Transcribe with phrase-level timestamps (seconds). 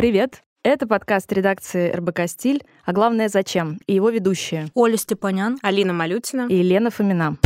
[0.00, 0.40] Привет!
[0.64, 6.46] Это подкаст редакции РБК «Стиль», а главное «Зачем?» и его ведущие Оля Степанян, Алина Малютина
[6.48, 7.36] и Елена Фомина.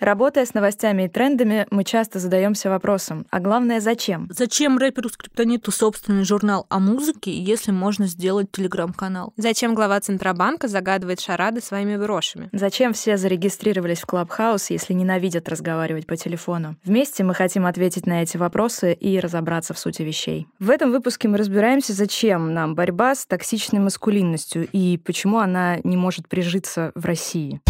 [0.00, 4.28] Работая с новостями и трендами, мы часто задаемся вопросом, а главное, зачем?
[4.30, 9.32] Зачем рэперу Скриптониту собственный журнал о музыке, если можно сделать телеграм-канал?
[9.36, 12.48] Зачем глава Центробанка загадывает шарады своими брошами?
[12.52, 16.76] Зачем все зарегистрировались в Клабхаус, если ненавидят разговаривать по телефону?
[16.84, 20.46] Вместе мы хотим ответить на эти вопросы и разобраться в сути вещей.
[20.60, 25.96] В этом выпуске мы разбираемся, зачем нам борьба с токсичной маскулинностью и почему она не
[25.96, 27.60] может прижиться в России.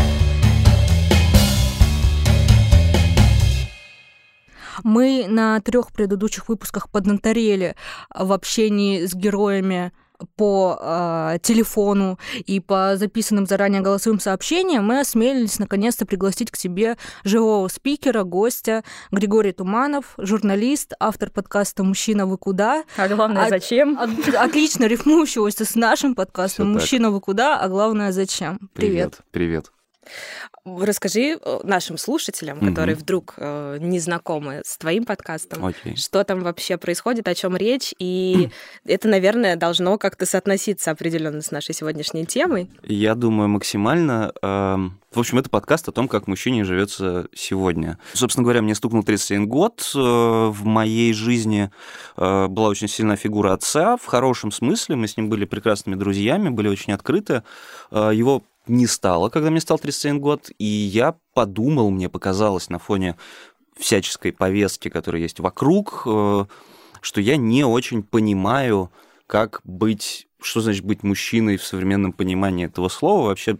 [4.82, 7.76] Мы на трех предыдущих выпусках поднаторели
[8.14, 9.92] в общении с героями
[10.36, 16.96] по э, телефону и по записанным заранее голосовым сообщениям мы осмелились наконец-то пригласить к себе
[17.24, 22.84] живого спикера, гостя Григорий Туманов, журналист, автор подкаста «Мужчина, вы куда?».
[22.96, 23.98] А главное, а, зачем?
[23.98, 28.70] От, отлично рифмующегося с нашим подкастом «Мужчина, вы куда?», а главное, зачем?
[28.74, 29.18] Привет.
[29.30, 29.70] Привет.
[30.64, 32.68] Расскажи э, нашим слушателям, угу.
[32.68, 35.96] которые вдруг э, не знакомы с твоим подкастом, Окей.
[35.96, 38.50] что там вообще происходит, о чем речь, и
[38.84, 42.70] это, наверное, должно как-то соотноситься определенно с нашей сегодняшней темой.
[42.82, 44.32] Я думаю, максимально.
[44.42, 44.76] Э,
[45.12, 47.98] в общем, это подкаст о том, как мужчине живется сегодня.
[48.12, 49.90] Собственно говоря, мне стукнул 31 год.
[49.94, 51.70] Э, в моей жизни
[52.16, 54.96] э, была очень сильная фигура отца, в хорошем смысле.
[54.96, 57.42] Мы с ним были прекрасными друзьями, были очень открыты.
[57.90, 62.78] Э, его не стало, когда мне стал 31 год, и я подумал, мне показалось на
[62.78, 63.16] фоне
[63.76, 66.46] всяческой повестки, которая есть вокруг, э,
[67.00, 68.90] что я не очень понимаю,
[69.26, 73.58] как быть, что значит быть мужчиной в современном понимании этого слова, вообще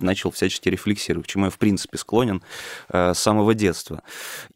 [0.00, 2.42] начал всячески рефлексировать, к чему я, в принципе, склонен
[2.88, 4.02] э, с самого детства.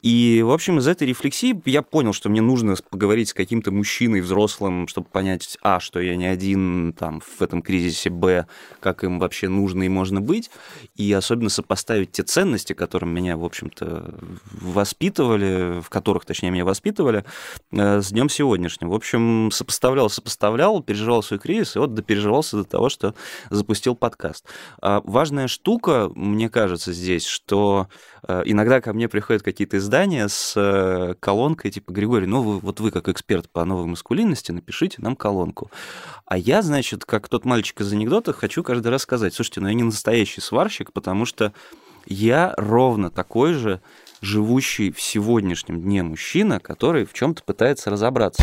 [0.02, 4.20] И, в общем, из этой рефлексии я понял, что мне нужно поговорить с каким-то мужчиной
[4.20, 8.46] взрослым, чтобы понять, а, что я не один там в этом кризисе, б,
[8.80, 10.50] как им вообще нужно и можно быть,
[10.96, 14.14] и особенно сопоставить те ценности, которым меня, в общем-то,
[14.52, 17.24] воспитывали, в которых, точнее, меня воспитывали,
[17.70, 18.90] э, с днем сегодняшним.
[18.90, 23.14] В общем, сопоставлял, сопоставлял, переживал свой кризис, и вот допереживался до того, что
[23.50, 24.46] запустил подкаст.
[25.12, 27.88] Важная штука, мне кажется, здесь, что
[28.26, 32.80] э, иногда ко мне приходят какие-то издания с э, колонкой, типа, Григорий, ну вы, вот
[32.80, 35.70] вы как эксперт по новой маскулинности, напишите нам колонку.
[36.24, 39.74] А я, значит, как тот мальчик из анекдота, хочу каждый раз сказать, слушайте, ну я
[39.74, 41.52] не настоящий сварщик, потому что
[42.06, 43.82] я ровно такой же
[44.22, 48.42] живущий в сегодняшнем дне мужчина, который в чем-то пытается разобраться.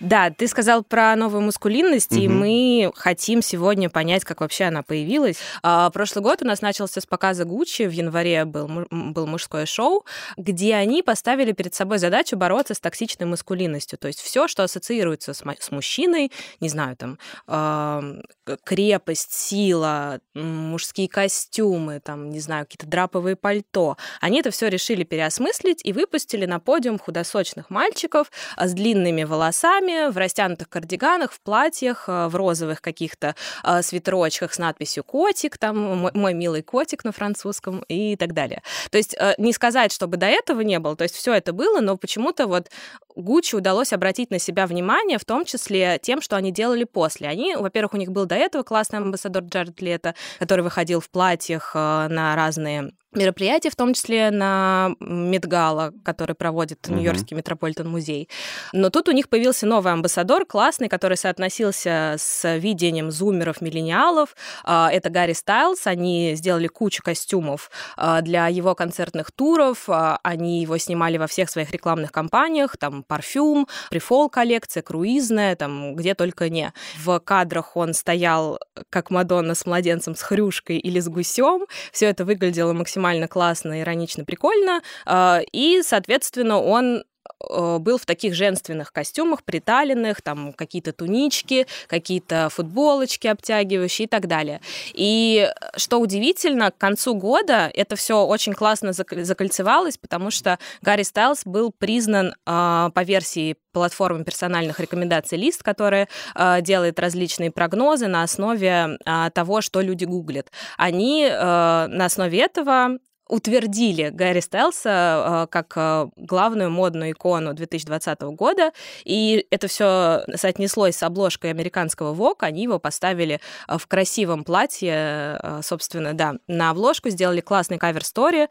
[0.00, 2.20] Да, ты сказал про новую мускулинность, угу.
[2.20, 5.36] и мы хотим сегодня понять, как вообще она появилась.
[5.62, 10.06] А, прошлый год у нас начался с показа Гуччи, в январе был, был мужское шоу,
[10.38, 13.98] где они поставили перед собой задачу бороться с токсичной маскулинностью.
[13.98, 18.22] То есть все, что ассоциируется с, с мужчиной, не знаю, там, э,
[18.64, 25.80] крепость, сила, мужские костюмы, там, не знаю, какие-то драповые пальто, они это все решили переосмыслить
[25.84, 32.28] и выпустили на подиум худосочных мальчиков с длинными волосами, в растянутых кардиганах, в платьях, э,
[32.28, 33.34] в розовых каких-то
[33.64, 38.62] э, свитерочках с надписью «котик», там «мой, мой милый котик» на французском и так далее.
[38.90, 41.80] То есть э, не сказать, чтобы до этого не было, то есть все это было,
[41.80, 42.70] но почему-то вот
[43.16, 47.28] Гуччи удалось обратить на себя внимание, в том числе тем, что они делали после.
[47.28, 51.74] Они, во-первых, у них был до этого классный амбассадор Джаред Лето, который выходил в платьях
[51.74, 56.94] на разные мероприятия, в том числе на Медгала, который проводит uh-huh.
[56.94, 58.28] Нью-Йоркский метрополитен музей.
[58.72, 64.36] Но тут у них появился новый амбассадор, классный, который соотносился с видением зумеров-миллениалов.
[64.64, 65.86] А, это Гарри Стайлз.
[65.86, 69.88] Они сделали кучу костюмов а, для его концертных туров.
[69.88, 72.76] А, они его снимали во всех своих рекламных кампаниях.
[72.76, 76.72] Там парфюм, прифол коллекция, круизная, там где только не.
[76.98, 81.66] В кадрах он стоял как Мадонна с младенцем, с хрюшкой или с гусем.
[81.92, 84.82] Все это выглядело максимально максимально классно, иронично, прикольно.
[85.06, 87.04] А, и, соответственно, он
[87.48, 94.60] был в таких женственных костюмах, приталенных, там какие-то тунички, какие-то футболочки обтягивающие и так далее.
[94.92, 101.42] И что удивительно, к концу года это все очень классно закольцевалось, потому что Гарри Стайлз
[101.44, 108.22] был признан э, по версии платформы персональных рекомендаций лист, которая э, делает различные прогнозы на
[108.22, 110.50] основе э, того, что люди гуглят.
[110.76, 112.98] Они э, на основе этого
[113.30, 118.72] утвердили Гарри Стайлса как главную модную икону 2020 года,
[119.04, 126.12] и это все соотнеслось с обложкой американского Vogue, они его поставили в красивом платье, собственно,
[126.14, 128.48] да, на обложку, сделали классный кавер-стори,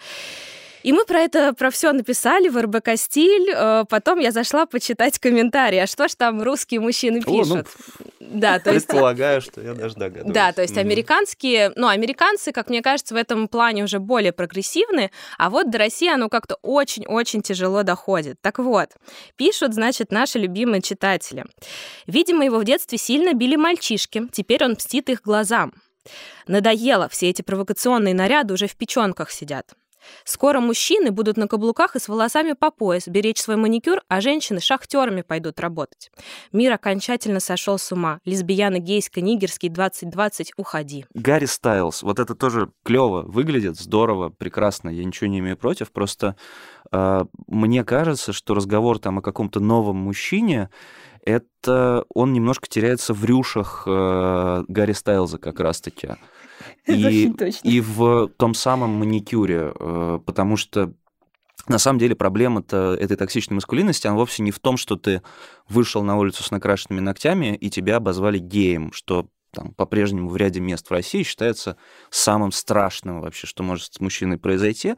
[0.83, 3.51] и мы про это, про все написали в РБК «Стиль».
[3.53, 5.79] Э, потом я зашла почитать комментарии.
[5.79, 7.67] А что ж там русские мужчины пишут?
[7.67, 8.87] О, ну, да, то есть...
[8.87, 10.33] Предполагаю, что я даже догадываюсь.
[10.33, 11.73] Да, то есть американские...
[11.75, 16.09] Ну, американцы, как мне кажется, в этом плане уже более прогрессивны, а вот до России
[16.09, 18.37] оно как-то очень-очень тяжело доходит.
[18.41, 18.89] Так вот,
[19.35, 21.45] пишут, значит, наши любимые читатели.
[22.07, 25.73] Видимо, его в детстве сильно били мальчишки, теперь он мстит их глазам.
[26.47, 29.73] Надоело, все эти провокационные наряды уже в печенках сидят.
[30.23, 34.59] Скоро мужчины будут на каблуках и с волосами по пояс беречь свой маникюр, а женщины
[34.59, 36.11] шахтерами пойдут работать.
[36.51, 38.19] Мир окончательно сошел с ума.
[38.25, 41.05] Лесбияна гейско-нигерский 2020, уходи.
[41.13, 46.35] Гарри Стайлз, вот это тоже клево выглядит, здорово, прекрасно, я ничего не имею против, просто
[46.91, 50.69] э, мне кажется, что разговор там о каком-то новом мужчине
[51.25, 56.09] это он немножко теряется в рюшах э, Гарри Стайлза как раз-таки.
[57.63, 60.93] И, и в том самом маникюре, э, потому что
[61.67, 65.21] на самом деле проблема-то этой токсичной маскулинности, она вовсе не в том, что ты
[65.67, 70.59] вышел на улицу с накрашенными ногтями и тебя обозвали геем, что там, по-прежнему в ряде
[70.59, 71.77] мест в России считается
[72.09, 74.95] самым страшным вообще, что может с мужчиной произойти.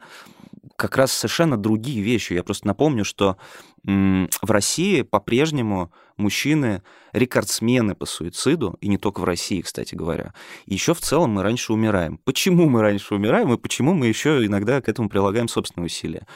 [0.76, 2.34] Как раз совершенно другие вещи.
[2.34, 3.36] Я просто напомню, что
[3.84, 6.82] в России по-прежнему мужчины
[7.12, 10.34] рекордсмены по суициду, и не только в России, кстати говоря.
[10.66, 12.18] Еще в целом мы раньше умираем.
[12.18, 16.26] Почему мы раньше умираем, и почему мы еще иногда к этому прилагаем собственные усилия?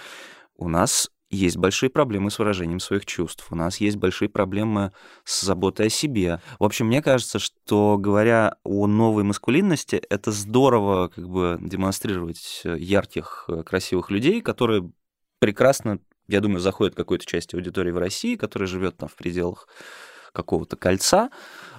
[0.57, 4.93] У нас есть большие проблемы с выражением своих чувств, у нас есть большие проблемы
[5.25, 6.41] с заботой о себе.
[6.59, 13.49] В общем, мне кажется, что говоря о новой маскулинности, это здорово как бы демонстрировать ярких,
[13.67, 14.91] красивых людей, которые
[15.39, 19.69] прекрасно, я думаю, заходят какой-то части аудитории в России, которая живет там в пределах
[20.33, 21.31] какого-то кольца.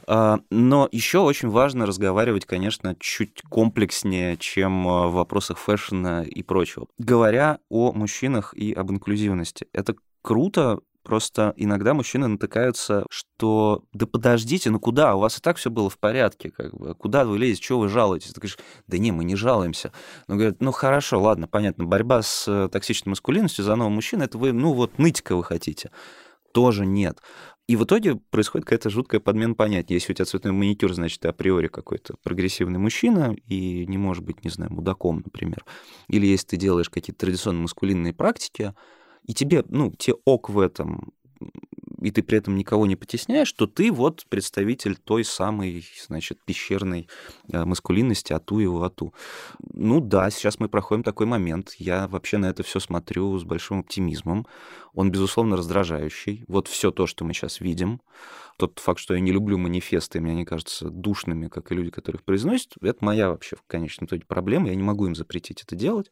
[0.07, 6.44] А, но еще очень важно разговаривать, конечно, чуть комплекснее, чем а, в вопросах фэшна и
[6.44, 6.88] прочего.
[6.98, 14.69] Говоря о мужчинах и об инклюзивности, это круто, Просто иногда мужчины натыкаются, что да подождите,
[14.69, 15.15] ну куда?
[15.15, 16.95] У вас и так все было в порядке, как бы.
[16.95, 17.62] Куда вы лезете?
[17.62, 18.33] Чего вы жалуетесь?
[18.33, 18.57] Ты говоришь,
[18.88, 19.94] да не, мы не жалуемся.
[20.27, 24.38] Но говорят, ну хорошо, ладно, понятно, борьба с э, токсичной маскулинностью за нового мужчину, это
[24.38, 25.92] вы, ну вот нытика вы хотите.
[26.51, 27.19] Тоже нет.
[27.67, 29.93] И в итоге происходит какая-то жуткая подмена понятий.
[29.93, 34.43] Если у тебя цветной маникюр, значит, ты априори какой-то прогрессивный мужчина и не может быть,
[34.45, 35.65] не знаю, мудаком, например.
[36.07, 38.73] Или если ты делаешь какие-то традиционные маскулинные практики,
[39.23, 41.11] и тебе, ну, те ок в этом,
[42.01, 47.07] и ты при этом никого не потесняешь, то ты вот представитель той самой, значит, пещерной
[47.51, 49.13] э, маскулинности, ату его ату.
[49.73, 51.73] Ну да, сейчас мы проходим такой момент.
[51.79, 54.45] Я вообще на это все смотрю с большим оптимизмом.
[54.93, 56.45] Он, безусловно, раздражающий.
[56.47, 58.01] Вот все то, что мы сейчас видим.
[58.57, 62.19] Тот факт, что я не люблю манифесты, мне они кажутся душными, как и люди, которые
[62.19, 64.69] их произносят, это моя вообще в конечном итоге проблема.
[64.69, 66.11] Я не могу им запретить это делать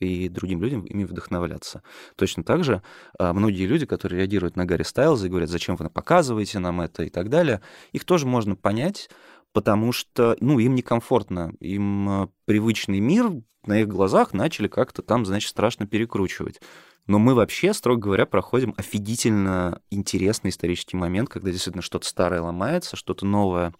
[0.00, 1.82] и другим людям ими вдохновляться.
[2.16, 2.82] Точно так же
[3.18, 7.04] а, многие люди, которые реагируют на Гарри Стайлза и говорят, зачем вы показываете нам это
[7.04, 7.62] и так далее,
[7.92, 9.08] их тоже можно понять,
[9.52, 13.30] потому что, ну, им некомфортно, им а, привычный мир
[13.64, 16.60] на их глазах начали как-то там, значит, страшно перекручивать.
[17.06, 22.96] Но мы вообще, строго говоря, проходим офигительно интересный исторический момент, когда действительно что-то старое ломается,
[22.96, 23.72] что-то новое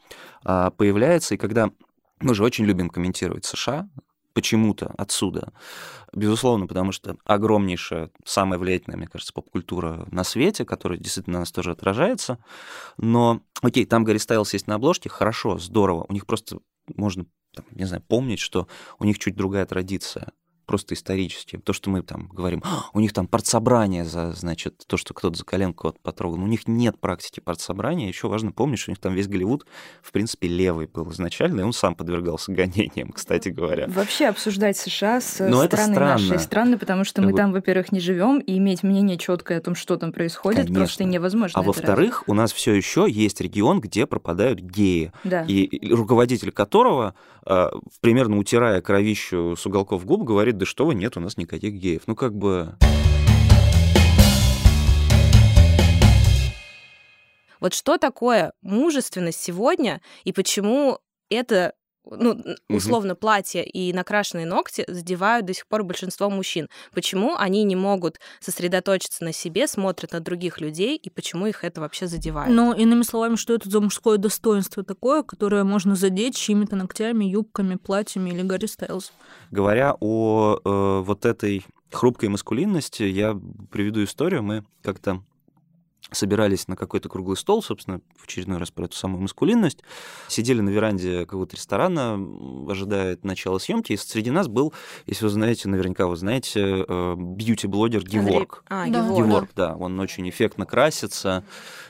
[0.44, 1.70] а, появляется, и когда
[2.20, 3.88] мы же очень любим комментировать США,
[4.36, 5.50] почему-то отсюда.
[6.12, 11.52] Безусловно, потому что огромнейшая, самая влиятельная, мне кажется, поп-культура на свете, которая действительно на нас
[11.52, 12.38] тоже отражается.
[12.98, 16.05] Но, окей, там Гарри Стайлс есть на обложке, хорошо, здорово.
[16.10, 16.58] У них просто
[16.96, 17.24] можно,
[17.55, 20.32] там, не знаю, помнить, что у них чуть другая традиция
[20.67, 21.56] просто исторически.
[21.58, 25.37] То, что мы там говорим, «А, у них там партсобрание за, значит, то, что кто-то
[25.37, 26.43] за коленку вот потрогал.
[26.43, 28.08] У них нет практики партсобрания.
[28.08, 29.67] Еще важно помнить, что у них там весь Голливуд,
[30.03, 33.87] в принципе, левый был изначально, и он сам подвергался гонениям, кстати говоря.
[33.89, 38.39] Вообще обсуждать США с Но страной нашей странно, потому что мы там, во-первых, не живем,
[38.41, 40.81] и иметь мнение четкое о том, что там происходит, Конечно.
[40.81, 41.61] просто невозможно.
[41.61, 45.43] А во-вторых, у нас все еще есть регион, где пропадают геи, да.
[45.43, 47.70] и руководитель которого, а,
[48.01, 51.75] примерно утирая кровищу с уголков губ, говорит, говорит, да что вы, нет у нас никаких
[51.75, 52.03] геев.
[52.06, 52.77] Ну, как бы...
[57.58, 60.98] Вот что такое мужественность сегодня и почему
[61.31, 61.75] это
[62.10, 63.20] ну, условно, угу.
[63.20, 66.69] платье и накрашенные ногти задевают до сих пор большинство мужчин.
[66.93, 71.81] Почему они не могут сосредоточиться на себе, смотрят на других людей, и почему их это
[71.81, 72.53] вообще задевает?
[72.53, 77.77] Ну, иными словами, что это за мужское достоинство такое, которое можно задеть чьими-то ногтями, юбками,
[77.77, 79.13] платьями или Гарри Стайлз?
[79.51, 83.39] Говоря о э, вот этой хрупкой маскулинности, я
[83.70, 84.43] приведу историю.
[84.43, 85.22] Мы как-то
[86.13, 89.81] собирались на какой-то круглый стол, собственно, в очередной раз про эту самую маскулинность,
[90.29, 92.19] сидели на веранде какого-то ресторана,
[92.70, 94.72] ожидая начала съемки, и среди нас был,
[95.06, 98.63] если вы знаете, наверняка вы знаете, э, бьюти-блогер Геворг.
[98.69, 99.08] А, да.
[99.08, 101.44] Геворг, да, он очень эффектно красится,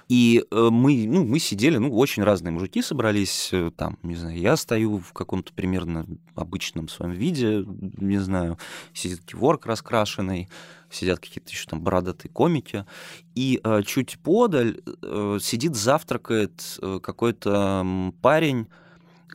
[0.09, 4.39] и э, мы, ну, мы сидели, ну, очень разные мужики собрались, э, там, не знаю,
[4.39, 8.59] я стою в каком-то примерно обычном своем виде, не знаю,
[8.95, 10.49] сидит Геворг раскрашенный,
[10.91, 12.85] сидят какие-то еще там бородатые комики,
[13.35, 18.69] и э, чуть подаль э, сидит, завтракает э, какой-то парень,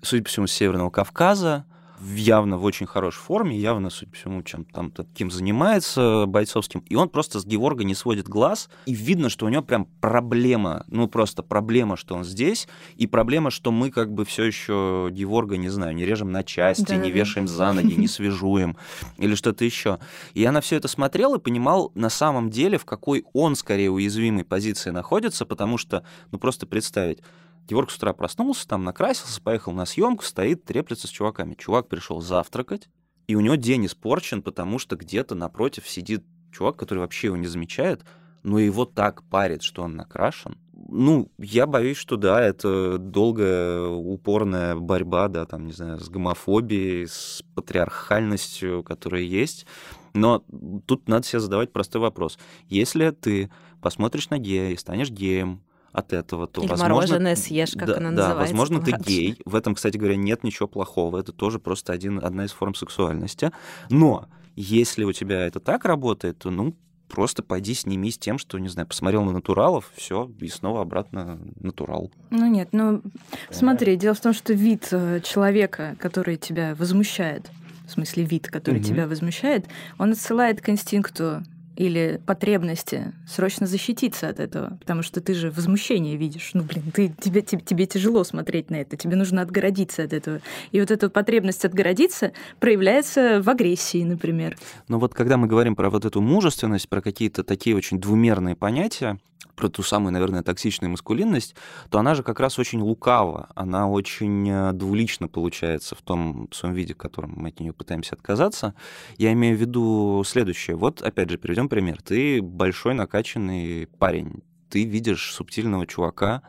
[0.02, 1.66] судя по всему, с Северного Кавказа,
[2.02, 6.82] явно в очень хорошей форме, явно, судя по всему, чем там таким занимается бойцовским.
[6.88, 10.84] И он просто с Геворга не сводит глаз, и видно, что у него прям проблема,
[10.88, 15.58] ну просто проблема, что он здесь, и проблема, что мы как бы все еще Геворга,
[15.58, 18.78] не знаю, не режем на части, да, не вешаем за ноги, не свяжуем
[19.18, 20.00] или что-то еще.
[20.34, 23.92] И я на все это смотрел и понимал на самом деле, в какой он скорее
[23.92, 27.20] уязвимой позиции находится, потому что, ну просто представить,
[27.68, 31.56] Георг с утра проснулся, там накрасился, поехал на съемку, стоит, треплется с чуваками.
[31.56, 32.90] Чувак пришел завтракать,
[33.28, 37.48] и у него день испорчен, потому что где-то напротив сидит чувак, который вообще его не
[37.48, 38.04] замечает,
[38.44, 40.58] но его так парит, что он накрашен.
[40.74, 47.08] Ну, я боюсь, что да, это долгая, упорная борьба, да, там, не знаю, с гомофобией,
[47.08, 49.66] с патриархальностью, которая есть.
[50.14, 50.44] Но
[50.88, 52.38] тут надо себе задавать простой вопрос.
[52.68, 53.50] Если ты
[53.82, 55.62] посмотришь на гея и станешь геем,
[55.92, 56.96] от этого, то, Или возможно...
[56.96, 58.56] мороженое съешь, как да, оно да, называется.
[58.56, 59.38] возможно, ты гей.
[59.46, 61.20] В этом, кстати говоря, нет ничего плохого.
[61.20, 63.52] Это тоже просто один, одна из форм сексуальности.
[63.90, 66.76] Но если у тебя это так работает, то, ну,
[67.12, 71.40] просто пойди сними с тем, что, не знаю, посмотрел на натуралов, все, и снова обратно
[71.60, 72.12] натурал.
[72.30, 73.02] Ну нет, ну
[73.50, 77.52] смотри, дело в том, что вид э, человека, который тебя возмущает,
[77.86, 78.88] в смысле вид, который угу.
[78.88, 79.66] тебя возмущает,
[79.98, 81.44] он отсылает к инстинкту
[81.76, 86.52] или потребности срочно защититься от этого, потому что ты же возмущение видишь.
[86.54, 90.42] Ну, блин, ты, тебе, тебе, тебе тяжело смотреть на это, тебе нужно отгородиться от этого.
[90.72, 94.58] И вот эта потребность отгородиться проявляется в агрессии, например.
[94.88, 99.20] Но вот когда мы говорим про вот эту мужественность, про какие-то такие очень двумерные понятия,
[99.56, 101.56] про ту самую, наверное, токсичную маскулинность,
[101.90, 106.76] то она же как раз очень лукава, она очень э, двулично получается в том своем
[106.76, 108.74] виде, в котором мы от нее пытаемся отказаться.
[109.18, 110.76] Я имею в виду следующее.
[110.76, 112.02] Вот, опять же, приведем пример.
[112.02, 116.42] Ты большой накачанный парень, ты видишь субтильного чувака,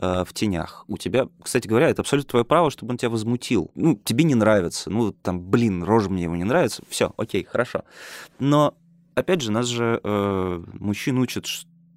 [0.00, 0.84] э, в тенях.
[0.88, 3.70] У тебя, кстати говоря, это абсолютно твое право, чтобы он тебя возмутил.
[3.74, 4.90] Ну, тебе не нравится.
[4.90, 6.82] Ну, там, блин, рожа мне его не нравится.
[6.88, 7.84] Все, окей, хорошо.
[8.38, 8.74] Но,
[9.14, 11.46] опять же, нас же э, мужчин учат,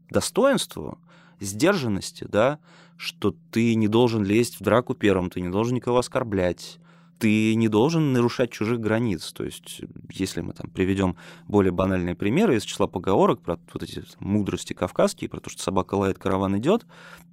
[0.10, 1.00] достоинству,
[1.40, 2.60] сдержанности, да,
[2.98, 6.80] что ты не должен лезть в драку первым, ты не должен никого оскорблять,
[7.20, 9.32] ты не должен нарушать чужих границ.
[9.32, 9.82] То есть,
[10.12, 11.16] если мы там приведем
[11.48, 15.96] более банальные примеры из числа поговорок про вот эти мудрости кавказские, про то, что собака
[15.96, 16.86] лает, караван идет,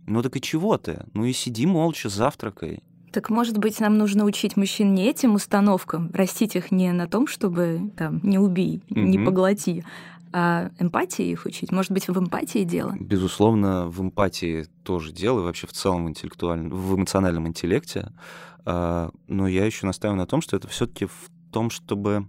[0.07, 1.05] ну так и чего ты?
[1.15, 2.83] Ну и сиди молча, завтракай.
[3.13, 7.27] Так, может быть, нам нужно учить мужчин не этим установкам, растить их не на том,
[7.27, 9.03] чтобы там не убей, mm-hmm.
[9.03, 9.85] не поглоти,
[10.33, 11.73] а эмпатии их учить?
[11.73, 12.95] Может быть, в эмпатии дело?
[12.99, 18.13] Безусловно, в эмпатии тоже дело, и вообще в целом интеллектуальном, в эмоциональном интеллекте.
[18.65, 22.27] А, но я еще настаиваю на том, что это все-таки в том, чтобы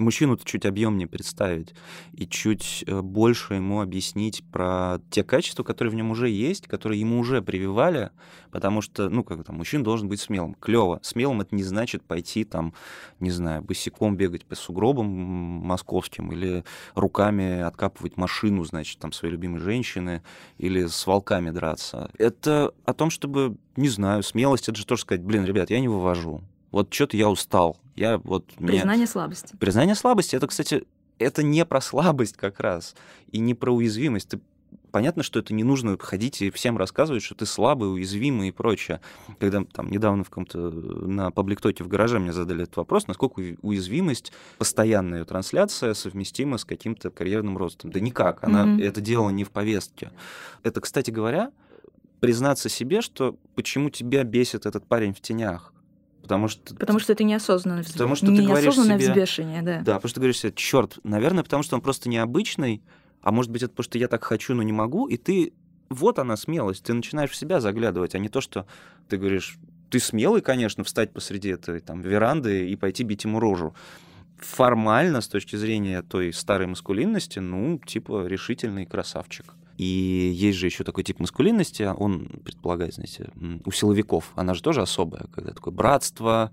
[0.00, 1.74] мужчину-то чуть объемнее представить
[2.12, 7.00] и чуть э, больше ему объяснить про те качества, которые в нем уже есть, которые
[7.00, 8.10] ему уже прививали,
[8.50, 10.54] потому что, ну, как там, мужчина должен быть смелым.
[10.54, 11.00] Клево.
[11.02, 12.74] Смелым это не значит пойти там,
[13.20, 16.64] не знаю, босиком бегать по сугробам московским или
[16.94, 20.22] руками откапывать машину, значит, там, своей любимой женщины
[20.58, 22.10] или с волками драться.
[22.18, 25.88] Это о том, чтобы, не знаю, смелость, это же тоже сказать, блин, ребят, я не
[25.88, 26.42] вывожу.
[26.70, 27.76] Вот что-то я устал.
[28.00, 29.06] Я вот Признание мне...
[29.06, 29.54] слабости.
[29.56, 30.84] Признание слабости это, кстати,
[31.18, 32.94] это не про слабость как раз
[33.30, 34.30] и не про уязвимость.
[34.30, 34.40] Ты
[34.90, 39.02] понятно, что это не нужно ходить и всем рассказывать, что ты слабый, уязвимый и прочее.
[39.38, 44.32] Когда там недавно в каком-то на пабликтоке в гараже мне задали этот вопрос, насколько уязвимость,
[44.56, 47.90] постоянная трансляция совместима с каким-то карьерным ростом.
[47.90, 48.82] Да никак, она mm-hmm.
[48.82, 50.10] это дело не в повестке.
[50.62, 51.52] Это, кстати говоря,
[52.20, 55.74] признаться себе, что почему тебя бесит этот парень в тенях.
[56.22, 59.78] Потому что, потому что это неосознанное, потому что ты говоришь себе, взбешение, да.
[59.78, 62.82] Да, потому что ты говоришь себе, черт, наверное, потому что он просто необычный,
[63.22, 65.52] а может быть, это потому что я так хочу, но не могу, и ты
[65.88, 68.66] вот она смелость, ты начинаешь в себя заглядывать, а не то, что
[69.08, 69.58] ты говоришь,
[69.90, 73.74] ты смелый, конечно, встать посреди этой там веранды и пойти бить ему рожу.
[74.38, 79.54] Формально, с точки зрения той старой маскулинности, ну, типа, решительный красавчик.
[79.80, 83.30] И есть же еще такой тип маскулинности, он предполагает, знаете,
[83.64, 86.52] у силовиков, она же тоже особая, когда такое братство,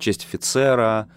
[0.00, 1.08] честь офицера,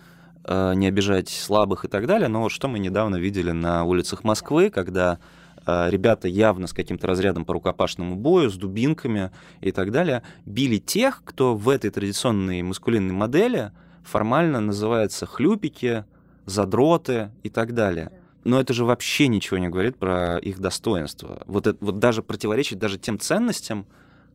[0.44, 2.28] э, не обижать слабых и так далее.
[2.28, 5.18] Но вот что мы недавно видели на улицах Москвы, когда
[5.66, 10.78] э, ребята явно с каким-то разрядом по рукопашному бою, с дубинками и так далее, били
[10.78, 13.72] тех, кто в этой традиционной маскулинной модели
[14.04, 16.06] формально называется хлюпики,
[16.46, 18.12] задроты и так далее.
[18.48, 21.44] Но это же вообще ничего не говорит про их достоинство.
[21.48, 23.86] Вот, это, вот даже противоречит даже тем ценностям,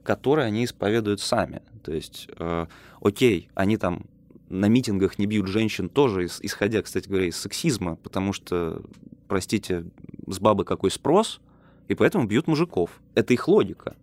[0.02, 1.62] которые они исповедуют сами.
[1.83, 2.66] То есть, э,
[3.00, 4.04] окей, они там
[4.50, 8.83] на митингах не бьют женщин тоже, исходя, кстати говоря, из сексизма, потому что,
[9.28, 9.87] простите,
[10.26, 11.40] с бабы какой спрос,
[11.88, 13.00] и поэтому бьют мужиков.
[13.14, 13.97] Это их логика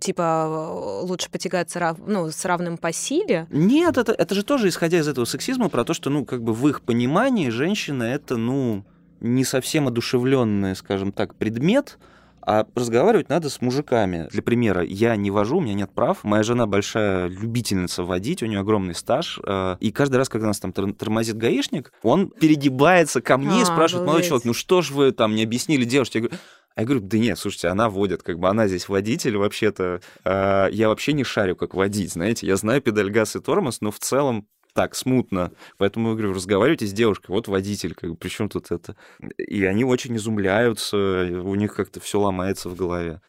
[0.00, 1.98] типа лучше потягаться рав...
[2.06, 3.46] ну, с равным по силе.
[3.50, 6.54] Нет, это, это же тоже исходя из этого сексизма про то, что, ну, как бы
[6.54, 8.84] в их понимании женщина это, ну,
[9.20, 11.98] не совсем одушевленный, скажем так, предмет,
[12.46, 14.28] а разговаривать надо с мужиками.
[14.30, 16.24] Для примера, я не вожу, у меня нет прав.
[16.24, 19.40] Моя жена большая любительница водить, у нее огромный стаж.
[19.46, 23.64] Э, и каждый раз, когда нас там тормозит гаишник, он перегибается ко мне а, и
[23.64, 26.18] спрашивает, молодой человек, ну что ж вы там не объяснили девушке?
[26.18, 26.38] Я говорю,
[26.76, 30.00] а я говорю, да нет, слушайте, она водит, как бы она здесь водитель вообще-то.
[30.24, 32.46] Э, я вообще не шарю, как водить, знаете.
[32.46, 35.52] Я знаю педаль газ и тормоз, но в целом так смутно.
[35.78, 38.96] Поэтому я говорю, разговаривайте с девушкой, вот водитель, как бы, при чем тут это?
[39.38, 43.20] И они очень изумляются, у них как-то все ломается в голове.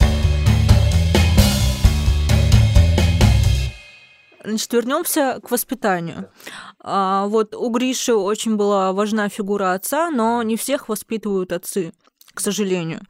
[4.43, 6.29] Значит, вернемся к воспитанию.
[6.79, 11.93] А, вот у Гриши очень была важна фигура отца, но не всех воспитывают отцы,
[12.33, 13.01] к сожалению.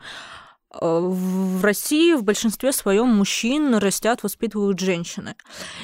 [0.82, 5.36] Э, в России в большинстве своем мужчин растят, воспитывают женщины.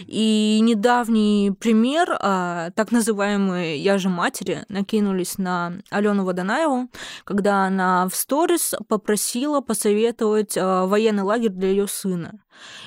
[0.07, 6.89] И недавний пример, а, так называемые «я же матери» накинулись на Алену Водонаеву,
[7.23, 12.39] когда она в сторис попросила посоветовать а, военный лагерь для ее сына.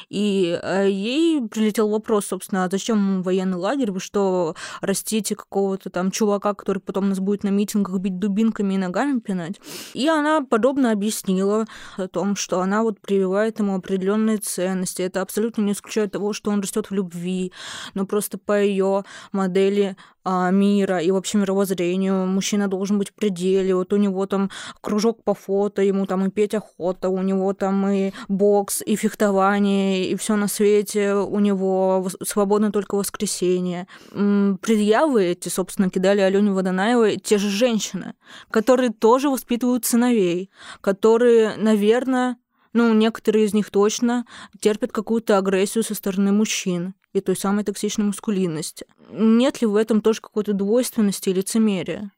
[0.08, 3.90] И э, ей прилетел вопрос, собственно, а зачем военный лагерь?
[3.90, 8.78] Вы что, растите какого-то там чувака, который потом нас будет на митингах бить дубинками и
[8.78, 9.60] ногами пинать?
[9.94, 11.66] И она подробно объяснила
[11.96, 15.02] о том, что она вот прививает ему определенные ценности.
[15.02, 17.52] Это абсолютно не исключает того, что он растет в любви,
[17.94, 22.26] но просто по ее модели мира и вообще мировоззрению.
[22.26, 23.74] Мужчина должен быть в пределе.
[23.74, 27.86] Вот у него там кружок по фото, ему там и петь охота, у него там
[27.88, 31.14] и бокс, и фехтование, и все на свете.
[31.14, 33.86] У него свободно только воскресенье.
[34.10, 38.14] Предъявы эти, собственно, кидали Алене Водонаевой те же женщины,
[38.50, 42.36] которые тоже воспитывают сыновей, которые, наверное,
[42.72, 44.26] ну, некоторые из них точно
[44.60, 48.84] терпят какую-то агрессию со стороны мужчин и той самой токсичной маскулинности.
[49.10, 52.10] Нет ли в этом тоже какой-то двойственности и лицемерия?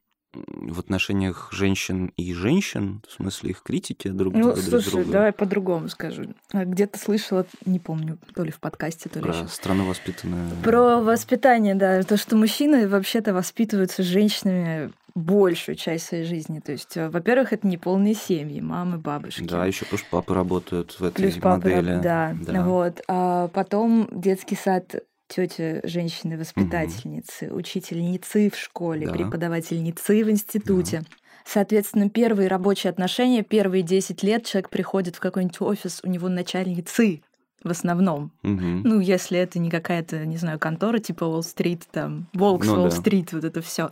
[0.45, 4.61] в отношениях женщин и женщин, в смысле их критики друг ну, друга.
[4.61, 5.11] Слушай, друг друга.
[5.11, 6.35] давай по-другому скажу.
[6.51, 9.47] А где-то слышала, не помню, то ли в подкасте, то ли Про еще.
[9.47, 10.51] страну воспитанную.
[10.63, 12.03] Про воспитание, да.
[12.03, 16.59] То, что мужчины вообще-то воспитываются женщинами большую часть своей жизни.
[16.59, 19.43] То есть, э, во-первых, это не полные семьи, мамы, бабушки.
[19.43, 21.93] Да, еще плюс папы работают в этой плюс модели.
[21.93, 22.63] Папы, да, да.
[22.63, 23.01] Вот.
[23.07, 24.95] А потом детский сад
[25.27, 27.57] тетя женщины воспитательницы, угу.
[27.57, 29.13] учительницы в школе, да.
[29.13, 30.99] преподавательницы в институте.
[30.99, 31.05] Да.
[31.45, 37.21] Соответственно, первые рабочие отношения, первые 10 лет человек приходит в какой-нибудь офис, у него начальницы
[37.63, 38.31] в основном.
[38.43, 38.53] Угу.
[38.83, 43.37] Ну, если это не какая-то, не знаю, контора типа Уолл-стрит, там, Волкс, ну, Уолл-стрит, да.
[43.37, 43.91] вот это все.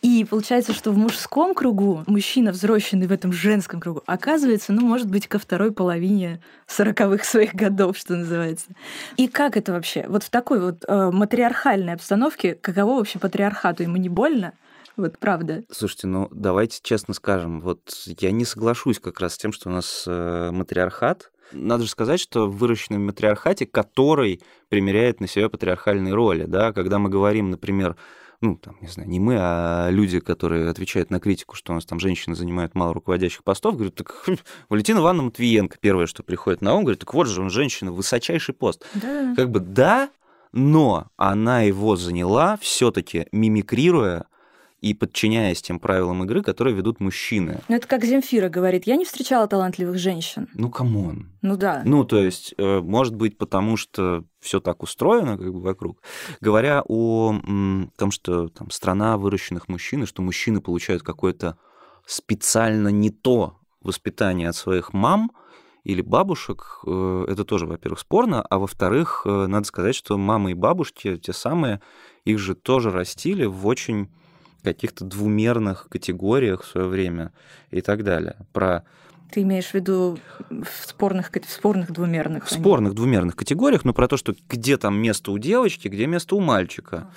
[0.00, 5.08] И получается, что в мужском кругу мужчина, взросленный в этом женском кругу, оказывается, ну, может
[5.10, 8.66] быть, ко второй половине сороковых своих годов, что называется.
[9.16, 10.06] И как это вообще?
[10.08, 13.82] Вот в такой вот э, матриархальной обстановке, каково вообще патриархату?
[13.82, 14.52] Ему не больно?
[14.96, 15.62] Вот правда.
[15.70, 19.72] Слушайте, ну давайте честно скажем, вот я не соглашусь как раз с тем, что у
[19.72, 21.30] нас э, матриархат.
[21.52, 27.08] Надо же сказать, что в матриархате, который примеряет на себя патриархальные роли, да, когда мы
[27.08, 27.96] говорим, например,
[28.40, 31.84] ну, там, не знаю, не мы, а люди, которые отвечают на критику, что у нас
[31.84, 34.26] там женщины занимают мало руководящих постов, говорят, так
[34.68, 38.54] Валентина Ивановна Матвиенко, первое, что приходит на ум, говорит, так вот же он женщина, высочайший
[38.54, 38.86] пост.
[38.94, 39.34] Да.
[39.34, 40.10] Как бы да,
[40.52, 44.26] но она его заняла все-таки мимикрируя
[44.80, 47.60] и подчиняясь тем правилам игры, которые ведут мужчины.
[47.68, 50.48] Ну, это как Земфира говорит, я не встречала талантливых женщин.
[50.54, 51.30] Ну, come on.
[51.42, 51.82] Ну да.
[51.84, 56.00] Ну, то есть, э, может быть, потому что все так устроено как бы вокруг.
[56.40, 57.34] Говоря о
[57.96, 61.58] том, что там страна выращенных мужчин, и что мужчины получают какое-то
[62.06, 65.32] специально не то воспитание от своих мам,
[65.82, 70.54] или бабушек, э, это тоже, во-первых, спорно, а во-вторых, э, надо сказать, что мамы и
[70.54, 71.80] бабушки, те самые,
[72.24, 74.08] их же тоже растили в очень
[74.62, 77.32] каких-то двумерных категориях в свое время
[77.70, 78.36] и так далее.
[78.52, 78.84] Про
[79.30, 80.18] ты имеешь в виду
[80.48, 82.46] в спорных, в спорных двумерных?
[82.46, 86.34] В спорных двумерных категориях, но про то, что где там место у девочки, где место
[86.34, 87.10] у мальчика.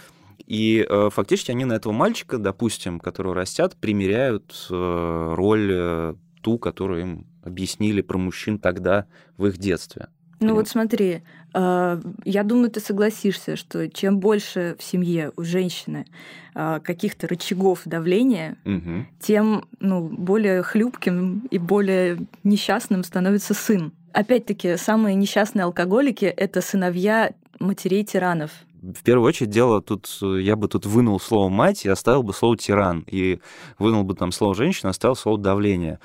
[0.46, 6.60] И э, фактически они на этого мальчика, допустим, которого растят, примеряют э, роль э, ту,
[6.60, 9.06] которую им объяснили про мужчин тогда
[9.38, 10.10] в их детстве.
[10.42, 11.22] Ну вот смотри,
[11.54, 16.08] э, я думаю, ты согласишься, что чем больше в семье у женщины
[16.56, 19.06] э, каких-то рычагов давления, угу.
[19.20, 23.92] тем ну, более хлюпким и более несчастным становится сын.
[24.14, 28.52] Опять-таки, самые несчастные алкоголики— это сыновья матерей-тиранов.
[28.82, 32.58] В первую очередь дело тут, я бы тут вынул слово «мать» и оставил бы слово
[32.58, 33.40] «тиран», и
[33.78, 36.00] вынул бы там слово «женщина», оставил слово «давление»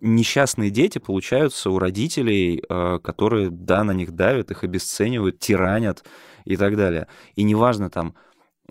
[0.00, 6.04] несчастные дети получаются у родителей, э, которые, да, на них давят, их обесценивают, тиранят
[6.44, 7.08] и так далее.
[7.34, 8.14] И неважно там,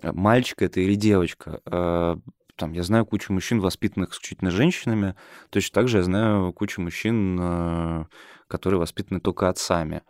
[0.02, 2.16] мальчик это или девочка, э,
[2.56, 5.14] там, я знаю кучу мужчин, воспитанных исключительно женщинами,
[5.50, 8.04] точно так же я знаю кучу мужчин, э,
[8.48, 10.02] которые воспитаны только отцами.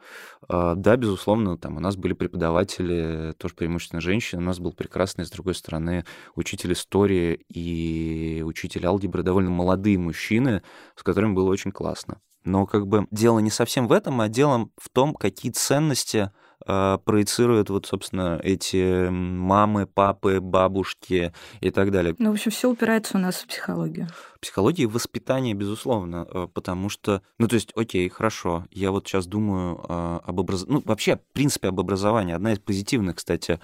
[0.48, 5.24] А, да, безусловно, там у нас были преподаватели, тоже преимущественно женщины, у нас был прекрасный,
[5.24, 6.04] с другой стороны,
[6.34, 10.62] учитель истории и учитель алгебры, довольно молодые мужчины,
[10.96, 12.20] с которыми было очень классно.
[12.44, 16.43] Но как бы дело не совсем в этом, а дело в том, какие ценности э,
[16.64, 22.14] проецируют вот, собственно, эти мамы, папы, бабушки и так далее.
[22.18, 24.08] Ну, в общем, все упирается у нас в психологию.
[24.40, 29.26] Психология и воспитание, безусловно, э, потому что, ну, то есть, окей, хорошо, я вот сейчас
[29.26, 32.34] думаю э, об образовании, ну, вообще, в принципе, об образовании.
[32.34, 33.58] Одна из позитивных, кстати,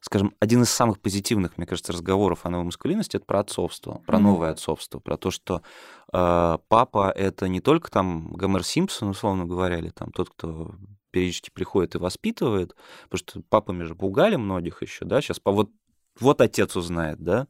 [0.00, 4.18] скажем, один из самых позитивных, мне кажется, разговоров о новой маскулинности это про отцовство, про
[4.18, 4.22] mm-hmm.
[4.22, 5.62] новое отцовство, про то, что
[6.12, 10.74] э, папа это не только там Гомер Симпсон, условно говоря, или там тот, кто
[11.10, 12.74] периодически приходит и воспитывает,
[13.08, 15.70] потому что папами же пугали многих еще, да, сейчас по вот
[16.20, 17.46] вот отец узнает, да,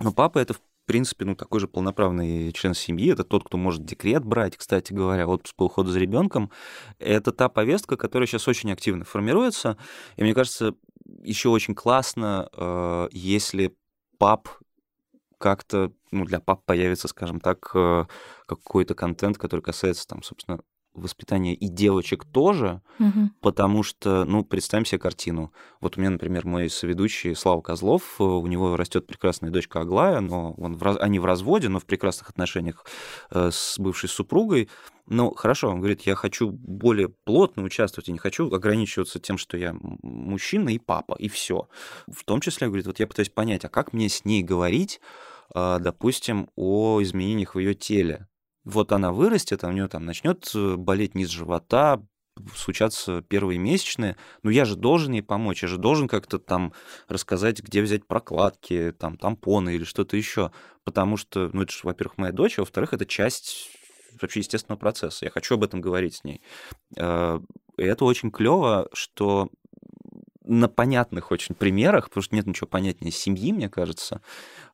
[0.00, 3.10] но папа это в принципе, ну, такой же полноправный член семьи.
[3.10, 6.50] Это тот, кто может декрет брать, кстати говоря, отпуск по уходу за ребенком.
[6.98, 9.78] Это та повестка, которая сейчас очень активно формируется.
[10.16, 10.74] И мне кажется,
[11.22, 13.74] еще очень классно, э, если
[14.18, 14.48] пап
[15.38, 18.04] как-то, ну, для пап появится, скажем так, э,
[18.46, 20.60] какой-то контент, который касается, там, собственно,
[20.94, 23.30] воспитания и девочек тоже, угу.
[23.40, 25.52] потому что, ну, представим себе картину.
[25.80, 30.20] Вот у меня, например, мой соведущий Слава Козлов, э, у него растет прекрасная дочка Аглая,
[30.20, 32.84] но он в, они в разводе, но в прекрасных отношениях
[33.30, 34.68] с бывшей супругой.
[35.06, 39.58] Ну, хорошо, он говорит, я хочу более плотно участвовать, я не хочу ограничиваться тем, что
[39.58, 41.68] я мужчина и папа, и все.
[42.10, 45.00] В том числе, говорит, вот я пытаюсь понять, а как мне с ней говорить,
[45.54, 48.28] а, допустим, о изменениях в ее теле.
[48.64, 52.02] Вот она вырастет, а у нее там начнет э, болеть низ живота,
[52.56, 56.72] случаться первые месячные, но я же должен ей помочь, я же должен как-то там
[57.08, 60.50] рассказать, где взять прокладки, там тампоны или что-то еще,
[60.84, 63.70] потому что, ну это же, во-первых, моя дочь, а во-вторых, это часть
[64.20, 65.24] вообще естественного процесса.
[65.24, 66.40] Я хочу об этом говорить с ней.
[66.96, 67.40] Э,
[67.76, 69.50] и это очень клево, что
[70.44, 74.20] на понятных очень примерах, потому что нет ничего понятнее семьи, мне кажется,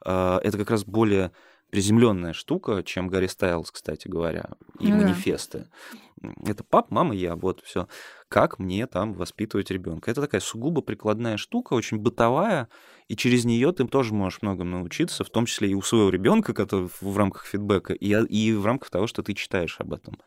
[0.05, 1.33] э, это как раз более
[1.71, 5.67] приземленная штука, чем Гарри Стайлз, кстати говоря, и ну, манифесты.
[5.93, 6.33] Да.
[6.47, 7.89] Это пап, мама, я, вот все.
[8.29, 10.11] Как мне там воспитывать ребенка?
[10.11, 12.69] Это такая сугубо прикладная штука, очень бытовая,
[13.09, 16.53] и через нее ты тоже можешь многому научиться, в том числе и у своего ребенка,
[16.53, 20.19] который в рамках фидбэка, и, и в рамках того, что ты читаешь об этом.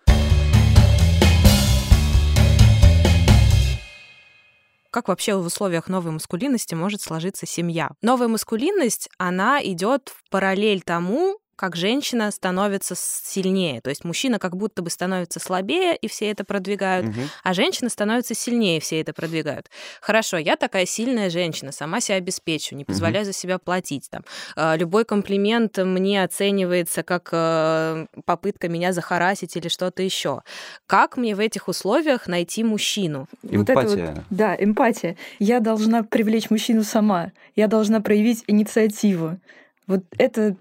[4.93, 7.89] Как вообще в условиях новой маскулинности может сложиться семья.
[8.01, 13.81] Новая маскулинность, она идет в параллель тому, как женщина становится сильнее.
[13.81, 17.21] То есть мужчина как будто бы становится слабее, и все это продвигают, угу.
[17.43, 19.69] а женщина становится сильнее, и все это продвигают.
[20.01, 23.31] Хорошо, я такая сильная женщина, сама себя обеспечу, не позволяю угу.
[23.31, 24.09] за себя платить.
[24.09, 24.23] Там.
[24.55, 30.41] А, любой комплимент мне оценивается как э, попытка меня захарасить или что-то еще.
[30.87, 33.27] Как мне в этих условиях найти мужчину?
[33.43, 33.57] Эмпатия.
[33.57, 35.17] Вот это вот, да, эмпатия.
[35.39, 37.31] Я должна привлечь мужчину сама.
[37.55, 39.39] Я должна проявить инициативу.
[39.87, 40.55] Вот это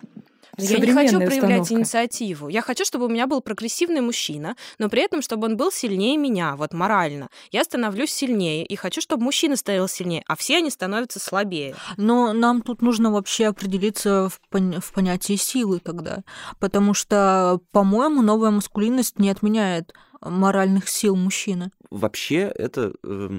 [0.59, 1.75] я не хочу проявлять установка.
[1.75, 2.49] инициативу.
[2.49, 6.17] Я хочу, чтобы у меня был прогрессивный мужчина, но при этом, чтобы он был сильнее
[6.17, 7.29] меня, вот морально.
[7.51, 11.75] Я становлюсь сильнее и хочу, чтобы мужчина стал сильнее, а все они становятся слабее.
[11.97, 16.23] Но нам тут нужно вообще определиться в, пон- в понятии силы тогда,
[16.61, 21.71] потому что, по-моему, новая маскулинность не отменяет моральных сил мужчины.
[21.91, 23.31] Вообще это, э,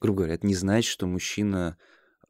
[0.00, 1.76] грубо говоря, это не значит, что мужчина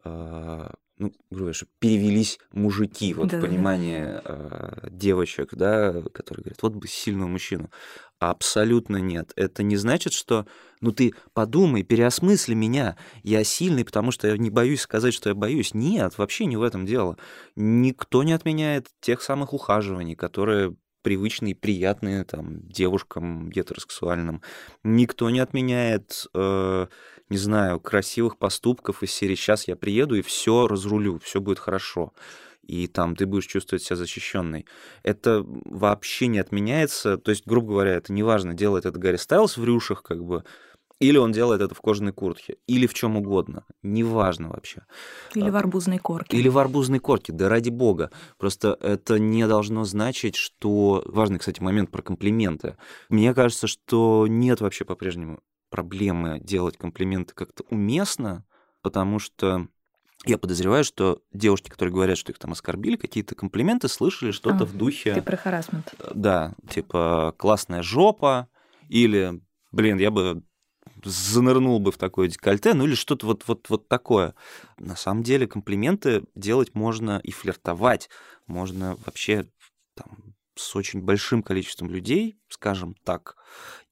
[0.05, 3.47] э, ну, грубо говоря, чтобы перевелись мужики, вот Да-да-да.
[3.47, 7.71] понимание э, девочек, да, которые говорят, вот бы сильного мужчину.
[8.19, 9.33] Абсолютно нет.
[9.37, 10.47] Это не значит, что,
[10.81, 15.35] ну ты подумай, переосмысли меня, я сильный, потому что я не боюсь сказать, что я
[15.35, 15.75] боюсь.
[15.75, 17.19] Нет, вообще не в этом дело.
[17.57, 20.77] Никто не отменяет тех самых ухаживаний, которые
[21.07, 24.43] привычные, приятные там девушкам гетеросексуальным.
[24.83, 26.87] Никто не отменяет, э,
[27.29, 32.13] не знаю, красивых поступков из серии «Сейчас я приеду и все разрулю, все будет хорошо»
[32.65, 34.67] и там ты будешь чувствовать себя защищенной.
[35.05, 37.17] Это вообще не отменяется.
[37.17, 40.43] То есть, грубо говоря, это неважно, делает это Гарри Стайлс в рюшах, как бы,
[40.99, 43.65] или он делает это в кожаной куртке, или в чем угодно.
[43.83, 44.85] Неважно вообще.
[45.35, 46.37] Или в арбузной корке.
[46.37, 48.11] Или в арбузной корке, да ради бога.
[48.39, 51.03] Просто это не должно значить, что...
[51.07, 52.77] Важный, кстати, момент про комплименты.
[53.09, 58.45] Мне кажется, что нет вообще по-прежнему проблемы делать комплименты как-то уместно,
[58.83, 59.69] потому что
[60.25, 64.67] я подозреваю, что девушки, которые говорят, что их там оскорбили, какие-то комплименты слышали что-то А,
[64.67, 65.15] в духе...
[65.15, 65.95] Ты про харасмент.
[66.15, 68.49] Да, типа классная жопа,
[68.89, 69.41] или,
[69.73, 70.43] блин, я бы
[71.05, 74.35] занырнул бы в такое декольте, ну или что-то вот, вот, вот такое.
[74.79, 78.09] На самом деле комплименты делать можно и флиртовать,
[78.47, 79.49] можно вообще
[79.95, 83.37] там, с очень большим количеством людей, скажем так,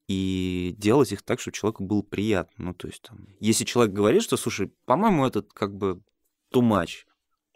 [0.08, 2.66] и делать их так, чтобы человеку было приятно.
[2.66, 6.02] Ну, то есть, там, если человек говорит, что, слушай, по-моему, этот как бы
[6.52, 7.04] too much,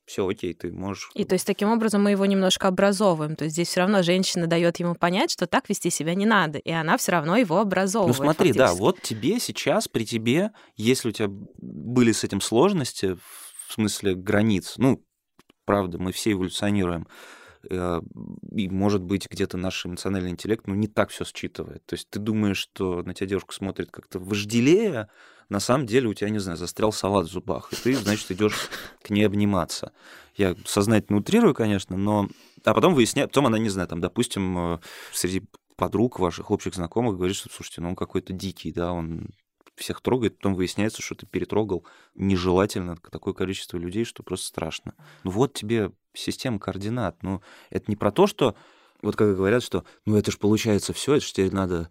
[0.08, 1.10] все, окей, ты можешь...
[1.14, 3.36] И то есть таким образом мы его немножко образовываем.
[3.36, 6.58] То есть здесь все равно женщина дает ему понять, что так вести себя не надо,
[6.58, 8.16] и она все равно его Ну образовывает.
[8.16, 8.80] смотри, да, фактически.
[8.80, 13.16] вот тебе сейчас, при тебе, если у тебя были с этим сложности,
[13.68, 15.04] в смысле границ, ну,
[15.66, 17.06] правда, мы все эволюционируем,
[17.70, 18.00] э,
[18.52, 21.84] и, может быть, где-то наш эмоциональный интеллект, ну, не так все считывает.
[21.84, 25.10] То есть ты думаешь, что на тебя девушка смотрит как-то вожделея,
[25.48, 28.68] на самом деле у тебя, не знаю, застрял салат в зубах, и ты, значит, идешь
[29.02, 29.92] к ней обниматься.
[30.36, 32.28] Я сознательно утрирую, конечно, но...
[32.64, 34.78] А потом выясняю, потом она, не знаю, там, допустим, э,
[35.12, 35.42] среди
[35.76, 39.28] подруг ваших общих знакомых говорит, что, слушайте, ну он какой-то дикий, да, он
[39.76, 41.84] всех трогает, потом выясняется, что ты перетрогал
[42.14, 44.94] нежелательно такое количество людей, что просто страшно.
[45.22, 47.22] Ну вот тебе система координат.
[47.22, 48.56] Ну, это не про то, что,
[49.02, 51.90] вот как говорят, что, ну это же получается все, это же теперь надо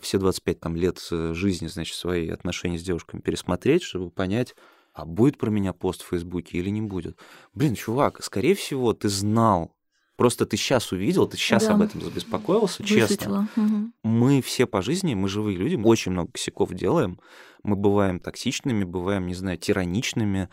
[0.00, 4.54] все 25 там, лет э, жизни, значит, свои отношения с девушками пересмотреть, чтобы понять,
[4.92, 7.18] а будет про меня пост в Фейсбуке или не будет.
[7.52, 9.74] Блин, чувак, скорее всего, ты знал,
[10.16, 11.74] просто ты сейчас увидел, ты сейчас Да.
[11.74, 13.48] об этом забеспокоился, честно Высветила.
[13.56, 13.92] Мгм.
[14.04, 17.18] мы все по жизни, мы живые люди, мы очень много косяков делаем.
[17.64, 20.48] Мы бываем токсичными, бываем, не знаю, тираничными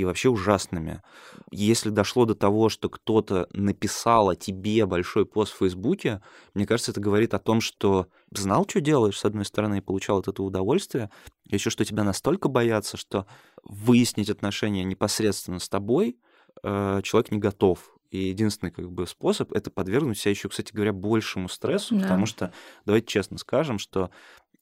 [0.00, 1.02] и вообще ужасными.
[1.50, 6.22] Если дошло до того, что кто-то написал о тебе большой пост в Фейсбуке,
[6.54, 10.18] мне кажется, это говорит о том, что знал, что делаешь, с одной стороны, и получал
[10.18, 11.10] от этого удовольствие,
[11.44, 13.26] еще что тебя настолько боятся, что
[13.62, 16.18] выяснить отношения непосредственно с тобой
[16.62, 17.94] э, человек не готов.
[18.10, 22.02] И единственный как бы способ это подвергнуть себя еще, кстати говоря, большему стрессу, Да.
[22.02, 22.52] потому что
[22.84, 24.10] давайте честно скажем, что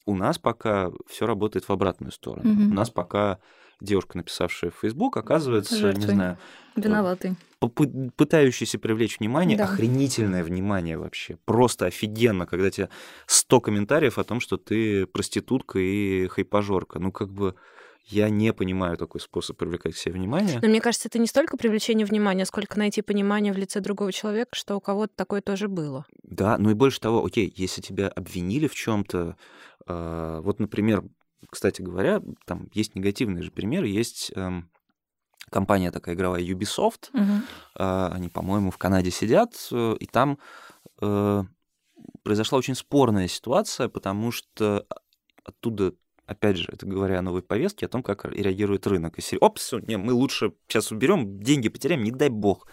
[0.04, 2.50] у нас пока все работает в обратную сторону.
[2.50, 2.72] Мгм.
[2.72, 3.38] У нас пока
[3.80, 6.14] девушка, написавшая в Facebook, оказывается, не Жертвой.
[6.14, 6.38] знаю,
[6.76, 7.36] Виноватый.
[7.60, 9.64] попы- пытающийся привлечь внимание, Да.
[9.64, 11.36] охренительное внимание вообще.
[11.44, 12.88] Просто офигенно, когда тебе
[13.26, 16.98] 100 комментариев о том, что ты проститутка и хайпажорка.
[16.98, 17.54] Ну, как бы
[18.06, 20.58] я не понимаю такой способ привлекать к себе внимание.
[20.62, 24.50] Но мне кажется, это не столько привлечение внимания, сколько найти понимание в лице другого человека,
[24.54, 26.06] что у кого-то такое тоже было.
[26.22, 29.36] Да, ну и больше того, окей, если тебя обвинили в чем-то,
[29.86, 31.02] вот, например,
[31.50, 34.70] кстати говоря, там есть негативные же примеры, есть эм,
[35.50, 37.10] компания такая игровая Ubisoft,
[37.74, 40.38] э, они, по-моему, в Канаде сидят, э, и там
[41.00, 41.44] э,
[42.22, 44.86] произошла очень спорная ситуация, потому что
[45.44, 45.94] оттуда
[46.26, 49.18] опять же, это говоря о новой повестке, о том, как реагирует рынок.
[49.18, 49.38] И всё,
[49.80, 52.66] не, мы лучше сейчас уберем, деньги потеряем, не дай бог.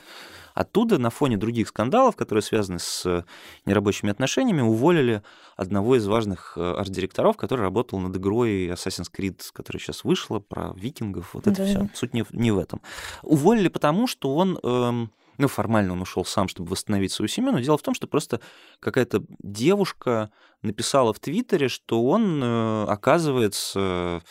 [0.55, 3.23] Оттуда на фоне других скандалов, которые связаны с
[3.65, 5.21] нерабочими отношениями, уволили
[5.55, 10.73] одного из важных э, арт-директоров, который работал над игрой Assassin's Creed, которая сейчас вышла, про
[10.75, 11.65] викингов, вот это Да.
[11.65, 11.89] все.
[11.93, 12.81] Суть не, в- не в этом.
[13.21, 14.57] Уволили потому, что он...
[14.63, 18.07] эм, ну, формально он ушел сам, чтобы восстановить свою семью, но дело в том, что
[18.07, 18.39] просто
[18.79, 24.21] какая-то девушка написала в Твиттере, что он, э, оказывается,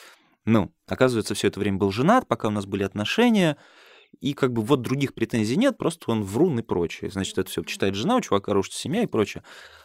[0.46, 3.56] ну, оказывается, все это время был женат, пока у нас были отношения,
[4.20, 7.10] и как бы вот других претензий нет, просто он врун и прочее.
[7.10, 9.42] Значит, это все читает жена, у чувака рушится семья и прочее.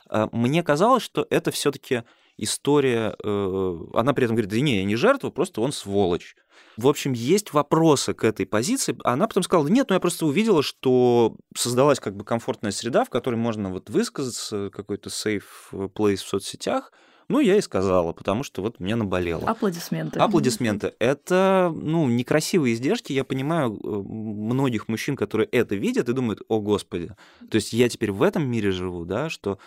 [0.09, 2.03] А Мне казалось, что это все-таки
[2.37, 3.15] история...
[3.23, 6.35] э, Она при этом говорит, да не, я не жертва, просто он сволочь.
[6.77, 8.97] В общем, есть вопросы к этой позиции.
[9.03, 13.03] А Она потом сказала, нет, ну я просто увидела, что создалась как бы комфортная среда,
[13.03, 16.91] в которой можно вот высказаться, какой-то safe place в соцсетях,
[17.29, 19.47] Ну, я и сказала, потому что вот мне наболело.
[19.47, 20.19] Аплодисменты.
[20.19, 20.93] Аплодисменты.
[20.97, 23.13] Это, ну, некрасивые издержки.
[23.13, 27.15] Я понимаю э, многих мужчин, которые это видят и думают, о, Господи.
[27.51, 29.59] То есть я теперь в этом мире живу, да, что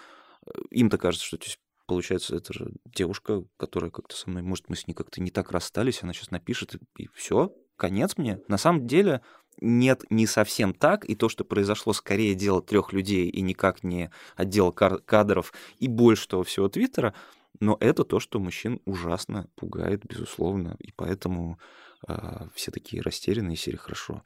[0.45, 1.39] э, им-то кажется, что
[1.87, 5.53] получается, это же девушка, которая как-то со мной, может, мы с ней как-то не так
[5.53, 8.41] расстались, она сейчас напишет, и, и все, конец мне.
[8.49, 9.21] На самом деле
[9.61, 14.11] нет, не совсем так, и то, что произошло, скорее дело трех людей и никак не
[14.35, 17.15] отдел кадров и больше того всего Твиттера,
[17.63, 21.61] но это то, что мужчин ужасно пугает, безусловно, и поэтому
[22.09, 24.25] э, все такие растерянные, серии хорошо.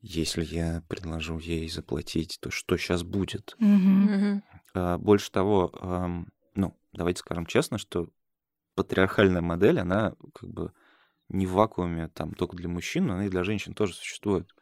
[0.00, 3.54] Если я предложу ей заплатить, то что сейчас будет?
[3.60, 4.42] Mm-hmm.
[4.74, 6.06] Э, больше того, э,
[6.56, 8.08] ну, давайте скажем честно, что
[8.74, 10.72] патриархальная модель, она как бы
[11.28, 14.52] не в вакууме там только для мужчин, но она и для женщин тоже существует.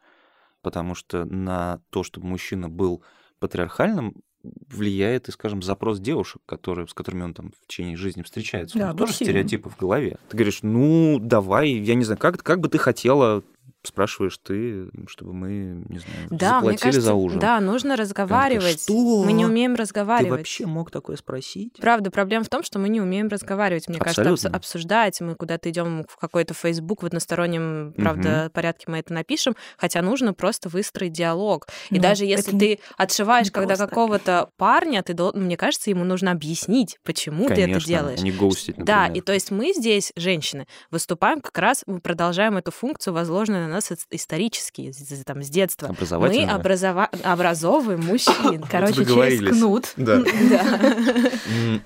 [0.61, 3.03] Потому что на то, чтобы мужчина был
[3.39, 4.21] патриархальным,
[4.69, 8.77] влияет и, скажем, запрос девушек, которые, с которыми он там в течение жизни встречается.
[8.77, 10.17] Да, тоже стереотипы в голове.
[10.29, 13.43] Ты говоришь, ну, давай, я не знаю, как, как бы ты хотела
[13.87, 17.39] спрашиваешь ты, чтобы мы, не знаю, да, заплатили кажется, за ужин.
[17.39, 18.85] Да, нужно разговаривать.
[18.85, 19.23] Такая, что?
[19.23, 20.29] Мы не умеем разговаривать.
[20.29, 21.73] Ты вообще мог такое спросить?
[21.79, 23.87] Правда, проблема в том, что мы не умеем разговаривать.
[23.87, 24.23] Мне Абсолютно.
[24.23, 25.21] кажется, обсуждать.
[25.21, 28.53] Мы куда-то идем в какой-то Facebook в одностороннем, правда, угу.
[28.53, 31.67] порядке мы это напишем, хотя нужно просто выстроить диалог.
[31.89, 36.97] И ну, даже если ты отшиваешь, когда какого-то парня, ты мне кажется, ему нужно объяснить,
[37.03, 38.21] почему Конечно, ты это делаешь.
[38.21, 39.07] Не гоустить, например.
[39.07, 43.67] Да, и то есть мы здесь, женщины, выступаем как раз, мы продолжаем эту функцию, возложенную
[43.67, 44.91] на нас исторически,
[45.25, 45.95] там, с детства.
[46.11, 47.05] Мы образова...
[47.23, 48.63] образовываем мужчин.
[48.69, 49.93] Короче, через кнут.
[49.97, 50.23] Да.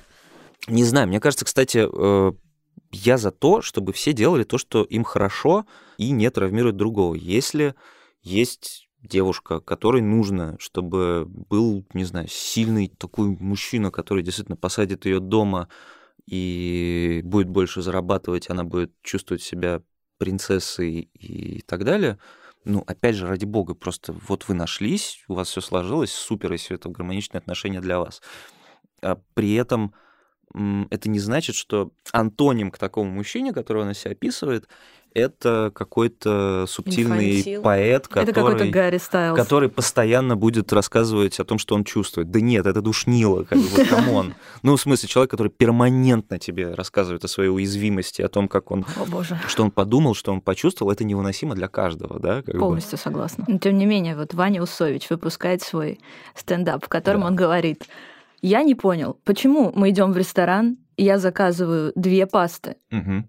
[0.68, 2.32] Не знаю, мне кажется, кстати, э,
[2.92, 5.66] я за то, чтобы все делали то, что им хорошо,
[5.98, 7.16] и не травмировать другого.
[7.16, 7.76] Если
[8.22, 15.20] есть девушка, которой нужно, чтобы был, не знаю, сильный такой мужчина, который действительно посадит ее
[15.20, 15.70] дома
[16.26, 19.82] и будет больше зарабатывать, она будет чувствовать себя
[20.20, 22.20] принцессой и так далее.
[22.66, 26.76] Ну, опять же, ради бога, просто вот вы нашлись, у вас все сложилось, супер, если
[26.76, 28.22] это гармоничные отношения для вас.
[29.02, 29.96] А при этом
[30.54, 34.68] это не значит, что антоним к такому мужчине, которого она себя описывает,
[35.14, 37.62] это какой-то субтильный Инфантил.
[37.64, 38.72] поэт, который,
[39.36, 42.30] который постоянно будет рассказывать о том, что он чувствует.
[42.30, 44.36] Да нет, это душнило, как бы, come on.
[44.62, 48.86] Ну, в смысле, человек, который перманентно тебе рассказывает о своей уязвимости, о том, как он...
[48.98, 49.40] О, боже.
[49.48, 52.44] Что он подумал, что он почувствовал, это невыносимо для каждого, да?
[52.44, 53.02] Как Полностью бы.
[53.02, 53.46] согласна.
[53.48, 56.00] Но, тем не менее, вот Ваня Усович выпускает свой
[56.36, 57.28] стендап, в котором да.
[57.28, 57.88] он говорит,
[58.42, 63.24] я не понял, почему мы идем в ресторан, я заказываю две пасты, угу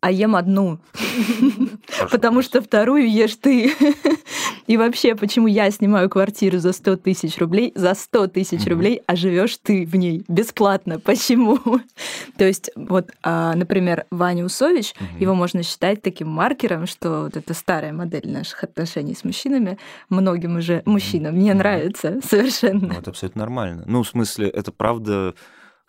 [0.00, 0.78] а ем одну.
[2.10, 3.72] Потому что вторую ешь ты.
[4.66, 9.16] И вообще, почему я снимаю квартиру за 100 тысяч рублей, за 100 тысяч рублей, а
[9.16, 11.00] живешь ты в ней бесплатно?
[11.00, 11.58] Почему?
[12.36, 17.52] То есть, вот, а, например, Ваня Усович, его можно считать таким маркером, что вот это
[17.54, 22.88] старая модель наших отношений с мужчинами, многим уже мужчинам не нравится совершенно.
[22.88, 23.84] Ну, это абсолютно нормально.
[23.86, 25.34] Ну, в смысле, это правда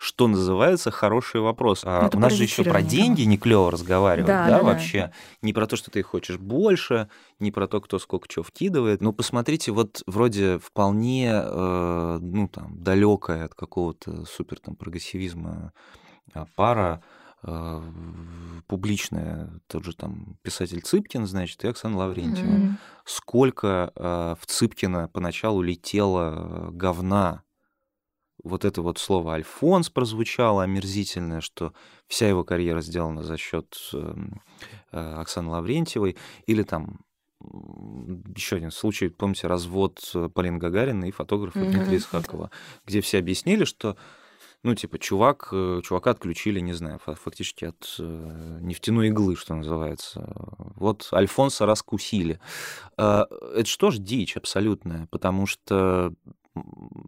[0.02, 1.82] что называется, хороший вопрос.
[1.84, 4.98] А у нас же еще про деньги не клево разговаривать, да, да, да вообще.
[4.98, 5.12] Да.
[5.42, 9.00] Не про то, что ты хочешь больше, не про то, кто сколько чего вкидывает.
[9.00, 15.72] Но посмотрите, вот вроде вполне, э, ну там, далекая от какого-то супер там прогрессивизма
[16.34, 17.04] а, пара,
[17.44, 17.82] э,
[18.66, 22.50] публичная, тот же там писатель Цыпкин, значит, и Оксана Лаврентьева.
[22.50, 22.72] Mm-hmm.
[23.04, 27.44] Сколько э, в Цыпкина поначалу летело говна
[28.42, 31.72] вот это вот слово «Альфонс» прозвучало омерзительное, что
[32.06, 34.42] вся его карьера сделана за счет эм,
[34.92, 37.00] э, Оксаны Лаврентьевой, или там
[38.36, 41.70] еще один случай, помните, развод э, Полины Гагарина и фотографа mm-hmm.
[41.70, 42.50] Дмитрия Исхакова,
[42.86, 43.96] где все объяснили, что
[44.64, 50.24] ну, типа, чувак, э, чувака отключили, не знаю, фактически от нефтяной иглы, что называется.
[50.76, 52.38] Вот Альфонса раскусили.
[52.96, 56.14] Это что ж дичь абсолютная, потому что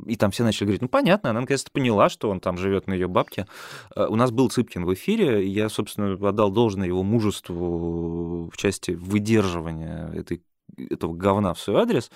[0.07, 2.95] и там все начали говорить, ну, понятно, она наконец-то поняла, что он там живет на
[2.95, 3.47] ее бабке.
[3.95, 8.93] Э, у нас был Цыпкин в эфире, я, собственно, отдал должное его мужеству в части
[8.93, 10.43] выдерживания этой,
[10.77, 12.11] этого говна в свой адрес,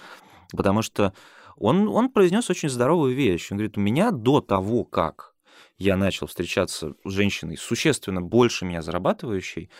[0.53, 1.13] потому что
[1.57, 3.51] он, он произнес очень здоровую вещь.
[3.51, 5.35] Он говорит, у меня до того, как
[5.77, 9.71] я начал встречаться с женщиной существенно больше меня зарабатывающей,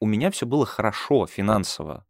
[0.00, 2.06] у меня все было хорошо финансово.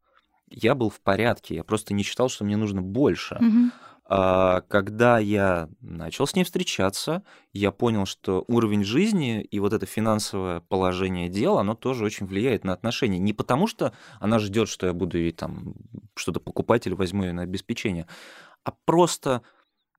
[0.49, 3.37] Я был в порядке, я просто не считал, что мне нужно больше.
[3.37, 3.71] Mm-hmm.
[4.13, 9.87] А, когда я начал с ней встречаться, я понял, что уровень жизни и вот это
[9.87, 13.21] финансовое положение дел, оно тоже очень влияет на отношения.
[13.21, 15.75] Не потому, что она ждет, что я буду ей там
[16.17, 18.09] что-то покупать или возьму ее на обеспечение,
[18.65, 19.43] а просто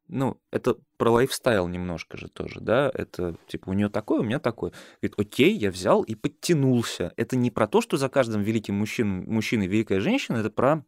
[0.09, 4.39] ну, это про лайфстайл немножко же тоже, да, это типа у нее такое, у меня
[4.39, 4.73] такое.
[5.01, 7.13] Говорит, окей, я взял и подтянулся.
[7.15, 10.83] Это не про то, что за каждым великим мужчиной, мужчиной великая женщина, это про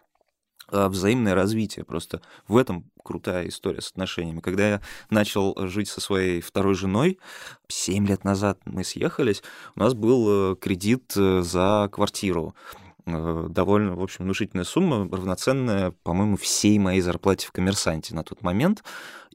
[0.73, 1.85] взаимное развитие.
[1.85, 4.39] Просто в этом крутая история с отношениями.
[4.39, 7.19] Когда я начал жить со своей второй женой,
[7.67, 9.43] 7 лет назад мы съехались,
[9.75, 12.55] у нас был э, кредит э, за квартиру.
[13.05, 18.41] Э, довольно, в общем, внушительная сумма, равноценная, по-моему, всей моей зарплате в коммерсанте на тот
[18.41, 18.83] момент.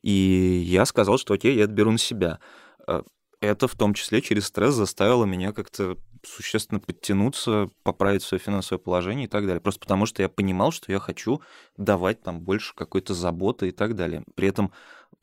[0.03, 2.39] И я сказал, что окей, я это беру на себя.
[2.86, 3.03] Э,
[3.41, 9.26] это в том числе через стресс заставило меня как-то существенно подтянуться, поправить свое финансовое положение
[9.26, 9.60] и так далее.
[9.60, 11.40] Просто потому что я понимал, что я хочу
[11.76, 14.24] давать там больше какой-то заботы и так далее.
[14.34, 14.72] При этом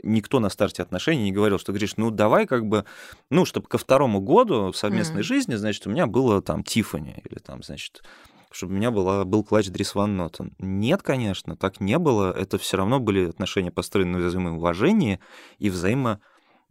[0.03, 2.85] никто на старте отношений не говорил, что говоришь, ну давай как бы,
[3.29, 5.23] ну, чтобы ко второму году совместной mm-hmm.
[5.23, 8.03] жизни, значит, у меня было там Тифани или там, значит,
[8.51, 10.53] чтобы у меня была, был клатч Дрис Ван Нотен.
[10.59, 12.31] Нет, конечно, так не было.
[12.31, 15.19] Это все равно были отношения построены на взаимном уважении
[15.59, 16.21] и взаимо,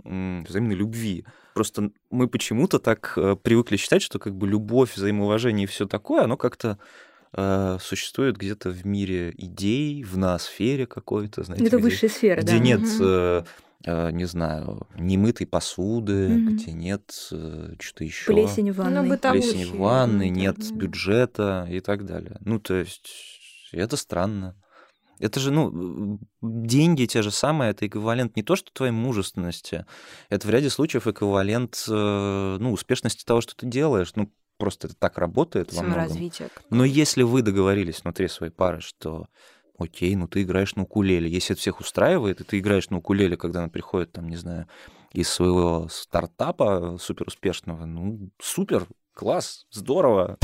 [0.03, 1.25] взаимной любви.
[1.55, 6.25] Просто мы почему-то так э, привыкли считать, что как бы любовь, взаимоуважение и все такое,
[6.25, 6.79] оно как-то
[7.33, 12.53] э, существует где-то в мире идей, в ноосфере какой-то, знаете, Это где, высшая сфера, где
[12.53, 12.59] да.
[12.59, 13.45] нет э,
[13.87, 16.47] Э, не знаю, немытой посуды, mm-hmm.
[16.47, 18.33] где нет э, что-то еще.
[18.33, 19.07] Плесень в ванной.
[19.07, 22.39] Ну, Плесень в ванной, нет бюджета и так далее.
[22.41, 23.11] Ну, то есть
[23.73, 24.57] это странно.
[25.19, 29.87] Это же, ну, деньги те же самые, это эквивалент не то, что твоей мужественности,
[30.29, 34.13] это в ряде случаев эквивалент, э, ну, успешности того, что ты делаешь.
[34.17, 36.31] Ну, просто это так работает во многом.
[36.71, 39.27] Но если вы договорились внутри своей пары, что
[39.79, 41.31] окей, ну ты играешь на укулеле.
[41.31, 44.69] Если это всех устраивает, и ты играешь на укулеле, когда она приходит, там, не знаю,
[45.13, 50.39] из своего стартапа супер успешного, ну, супер, класс, здорово.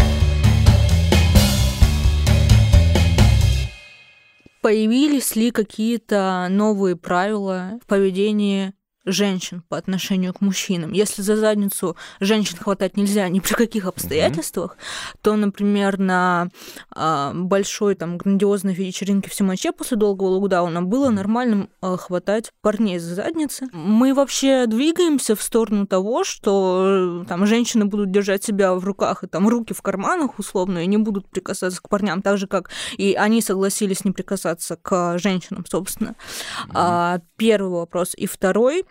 [4.60, 8.74] Появились ли какие-то новые правила в поведении
[9.04, 10.92] женщин по отношению к мужчинам.
[10.92, 15.18] Если за задницу женщин хватать нельзя ни при каких обстоятельствах, mm-hmm.
[15.22, 16.48] то, например, на
[16.94, 22.98] а, большой там грандиозной вечеринке в Симаче после долгого локдауна было нормальным а, хватать парней
[22.98, 23.68] за задницы.
[23.72, 29.26] Мы вообще двигаемся в сторону того, что там женщины будут держать себя в руках и
[29.26, 33.14] там руки в карманах условно и не будут прикасаться к парням, так же как и
[33.14, 36.10] они согласились не прикасаться к женщинам, собственно.
[36.10, 36.70] Mm-hmm.
[36.74, 38.84] А, первый вопрос и второй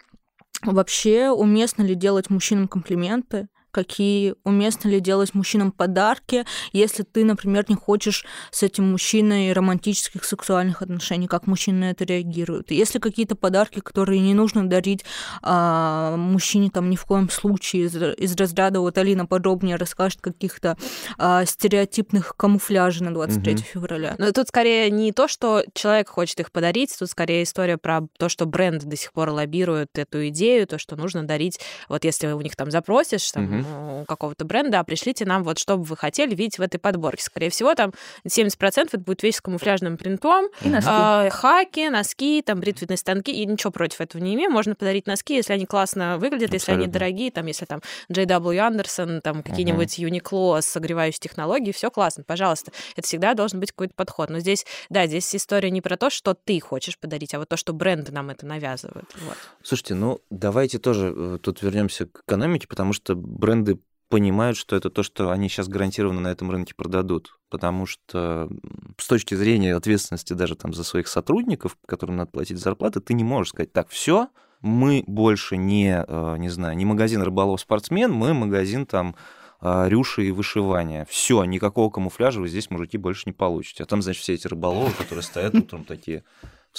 [0.63, 7.65] вообще уместно ли делать мужчинам комплименты, какие уместно ли делать мужчинам подарки, если ты, например,
[7.67, 12.71] не хочешь с этим мужчиной романтических сексуальных отношений, как мужчины на это реагируют.
[12.71, 15.05] Если какие-то подарки, которые не нужно дарить
[15.41, 20.77] а, мужчине там ни в коем случае из, из разряда, вот Алина подробнее расскажет каких-то
[21.17, 23.61] а, стереотипных камуфляжей на 23 угу.
[23.61, 24.15] февраля.
[24.17, 28.29] Но тут скорее не то, что человек хочет их подарить, тут скорее история про то,
[28.29, 32.41] что бренд до сих пор лоббирует эту идею, то, что нужно дарить, вот если у
[32.41, 35.97] них там запросишь, там, угу у какого-то бренда, а пришлите нам вот, что бы вы
[35.97, 37.23] хотели видеть в этой подборке.
[37.23, 37.93] Скорее всего, там
[38.27, 40.89] 70% это будет вещь с камуфляжным принтом, и носки.
[40.89, 44.51] Э, хаки, носки, там бритвенные станки, и ничего против этого не имею.
[44.51, 46.83] Можно подарить носки, если они классно выглядят, если Абсолютно.
[46.83, 47.81] они дорогие, там, если там
[48.11, 49.99] JW Anderson, там, какие-нибудь.
[49.99, 52.71] Uniqlo с согревающей технологией, все классно, пожалуйста.
[52.95, 54.29] Это всегда должен быть какой-то подход.
[54.29, 57.57] Но здесь, да, здесь история не про то, что ты хочешь подарить, а вот то,
[57.57, 59.09] что бренды нам это навязывают.
[59.25, 59.37] Вот.
[59.63, 63.15] Слушайте, ну давайте тоже э, тут вернемся к экономике, потому что
[63.49, 63.79] бренды
[64.09, 67.37] понимают, что это то, что они сейчас гарантированно на этом рынке продадут.
[67.49, 68.49] Потому что
[68.97, 73.23] с точки зрения ответственности даже там за своих сотрудников, которым надо платить зарплаты, ты не
[73.23, 74.29] можешь сказать, так, все,
[74.61, 79.15] мы больше не, э, не знаю, не магазин рыболов-спортсмен, мы магазин там
[79.61, 81.05] э, рюши и вышивания.
[81.09, 83.83] Все, никакого камуфляжа вы здесь, мужики, больше не получите.
[83.83, 86.23] А там, значит, все эти рыболовы, которые стоят утром такие,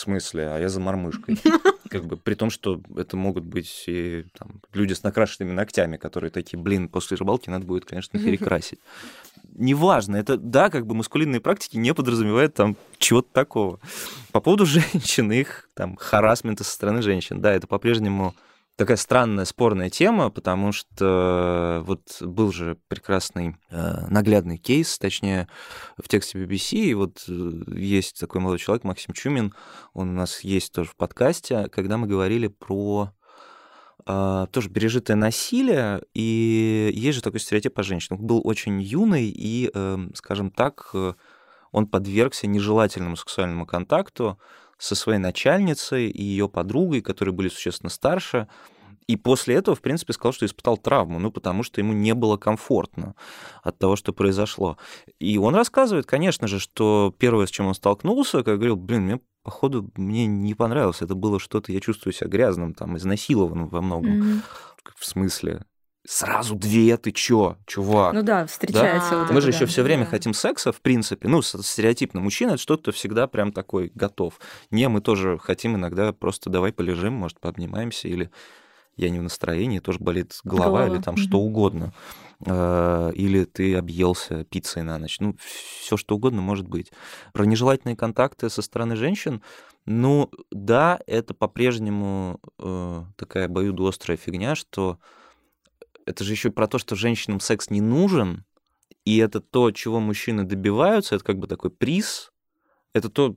[0.01, 1.39] в смысле, а я за мормышкой.
[1.91, 6.31] Как бы при том, что это могут быть и там, люди с накрашенными ногтями, которые
[6.31, 8.79] такие, блин, после рыбалки надо будет, конечно, перекрасить.
[9.53, 13.81] Неважно, это, да, как бы маскулинные практики не подразумевают там чего-то такого.
[14.33, 18.35] По поводу женщин, их там харасмента со стороны женщин, да, это по-прежнему
[18.81, 25.49] такая странная, спорная тема, потому что вот был же прекрасный э, наглядный кейс, точнее,
[25.99, 29.53] в тексте BBC, и вот э, есть такой молодой человек, Максим Чумин,
[29.93, 33.13] он у нас есть тоже в подкасте, когда мы говорили про
[34.07, 38.21] э, тоже пережитое насилие, и есть же такой стереотип о женщинах.
[38.21, 41.13] Он был очень юный, и, э, скажем так, э,
[41.71, 44.39] он подвергся нежелательному сексуальному контакту,
[44.81, 48.49] со своей начальницей и ее подругой, которые были существенно старше.
[49.07, 52.37] И после этого, в принципе, сказал, что испытал травму, ну, потому что ему не было
[52.37, 53.15] комфортно
[53.63, 54.79] от того, что произошло.
[55.19, 59.21] И он рассказывает, конечно же, что первое, с чем он столкнулся, как говорил, блин, мне
[59.43, 61.03] походу, мне не понравилось.
[61.03, 64.23] Это было что-то, я чувствую себя грязным, там, изнасилованным во многом.
[64.23, 64.41] Mm-hmm.
[64.97, 65.65] В смысле?
[66.07, 68.15] Сразу две, ты чё, чувак?
[68.15, 69.11] Ну да, встречается.
[69.11, 69.19] Да?
[69.19, 69.57] Вот Мы это, же да.
[69.57, 70.11] еще все время да.
[70.11, 71.29] хотим секса, в принципе.
[71.29, 72.21] Ну, стереотипно.
[72.21, 74.41] Мужчина это что-то всегда прям такой готов.
[74.71, 78.31] Не, мы тоже хотим иногда просто давай полежим, может, пообнимаемся, или
[78.97, 80.95] я не в настроении, тоже болит голова, голова.
[80.95, 81.93] или там что угодно.
[82.47, 85.21] А, или ты объелся пиццей на ночь.
[85.21, 86.93] Ну, все что угодно может быть.
[87.33, 89.43] Про нежелательные контакты со стороны женщин,
[89.87, 94.99] ну, да, это по-прежнему э, такая обоюдоострая фигня, что
[96.07, 98.45] это же еще про то, что женщинам секс не нужен,
[99.05, 102.33] и это то, чего мужчины добиваются, это как бы такой приз,
[102.93, 103.37] это то,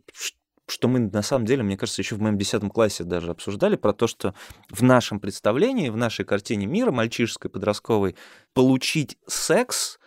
[0.68, 3.94] что мы на самом деле, мне кажется, еще в моем десятом классе даже обсуждали, про
[3.94, 4.34] то, что
[4.70, 8.16] в нашем представлении, в нашей картине мира, мальчишеской, подростковой,
[8.54, 10.00] получить секс,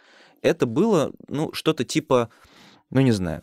[0.42, 2.30] это было, ну, что-то типа,
[2.90, 3.42] ну, не знаю,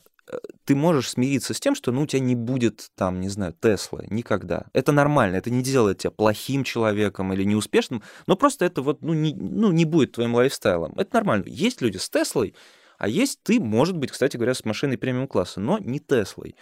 [0.65, 4.07] ты можешь смириться с тем, что ну, у тебя не будет там, не знаю, Теслы
[4.09, 4.65] никогда.
[4.73, 9.13] Это нормально, это не делает тебя плохим человеком или неуспешным, но просто это вот, ну,
[9.13, 10.93] не, ну, не будет твоим лайфстайлом.
[10.97, 11.45] Это нормально.
[11.47, 12.55] Есть люди с Теслой,
[12.97, 16.55] а есть ты, может быть, кстати говоря, с машиной премиум-класса, но не Теслой.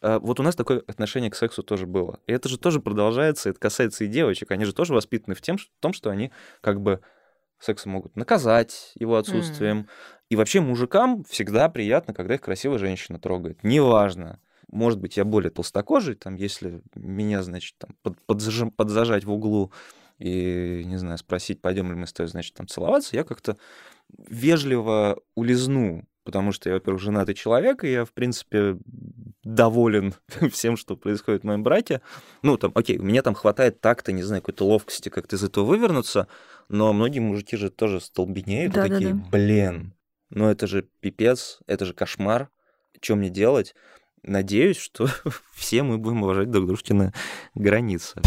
[0.00, 2.20] А вот у нас такое отношение к сексу тоже было.
[2.26, 4.50] И это же тоже продолжается, это касается и девочек.
[4.50, 7.00] Они же тоже воспитаны в, тем, в том, что они как бы
[7.58, 9.80] сексом могут наказать его отсутствием.
[9.80, 9.86] Mm.
[10.30, 13.62] И вообще мужикам всегда приятно, когда их красивая женщина трогает.
[13.62, 14.40] Неважно.
[14.68, 19.72] Может быть, я более толстокожий, там, если меня, значит, там, под, подзажим, подзажать в углу
[20.18, 23.56] и, не знаю, спросить, пойдем ли мы с тобой, значит, там целоваться, я как-то
[24.16, 28.78] вежливо улизну потому что я, во-первых, женатый человек, и я, в принципе,
[29.44, 30.14] доволен
[30.50, 32.00] всем, что происходит в моем брате.
[32.42, 35.64] Ну, там, окей, у меня там хватает такта, не знаю, какой-то ловкости как-то из этого
[35.64, 36.28] вывернуться,
[36.68, 39.28] но многие мужики же тоже столбенеют, да, и такие, да, да.
[39.30, 39.94] блин,
[40.30, 42.48] ну это же пипец, это же кошмар,
[43.00, 43.74] что мне делать?
[44.22, 45.08] Надеюсь, что
[45.54, 47.12] все мы будем уважать друг дружкины
[47.54, 48.22] границы.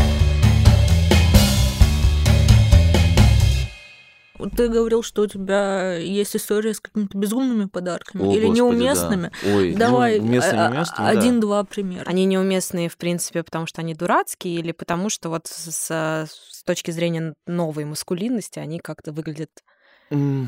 [4.55, 9.31] Ты говорил, что у тебя есть история с какими-то безумными подарками О, или господи, неуместными.
[9.43, 9.55] Да.
[9.55, 10.39] Ой, Давай ну,
[10.97, 12.05] один-два примера.
[12.05, 16.91] Они неуместные, в принципе, потому что они дурацкие или потому что вот с, с точки
[16.91, 19.49] зрения новой маскулинности они как-то выглядят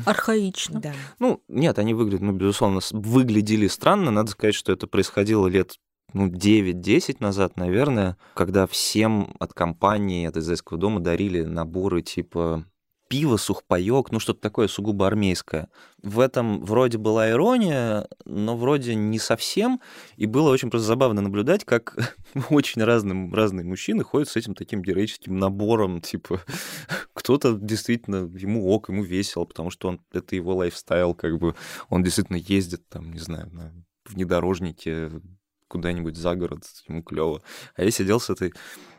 [0.06, 0.80] Архаично.
[0.80, 0.92] Да.
[1.18, 4.10] Ну, нет, они выглядят, ну, безусловно, выглядели странно.
[4.10, 5.74] Надо сказать, что это происходило лет
[6.12, 12.64] ну, 9-10 назад, наверное, когда всем от компании, от израильского дома дарили наборы типа
[13.10, 15.68] пиво, сухпайок, ну что-то такое сугубо армейское.
[16.00, 19.80] В этом вроде была ирония, но вроде не совсем.
[20.16, 22.16] И было очень просто забавно наблюдать, как
[22.50, 26.00] очень разные, разные мужчины ходят с этим таким героическим набором.
[26.00, 26.40] Типа,
[27.12, 31.56] кто-то действительно, ему ок, ему весело, потому что он, это его лайфстайл, как бы
[31.88, 33.72] он действительно ездит там, не знаю, на
[34.06, 35.10] внедорожнике
[35.66, 37.42] куда-нибудь за город, ему клево.
[37.74, 38.52] А я сидел с этой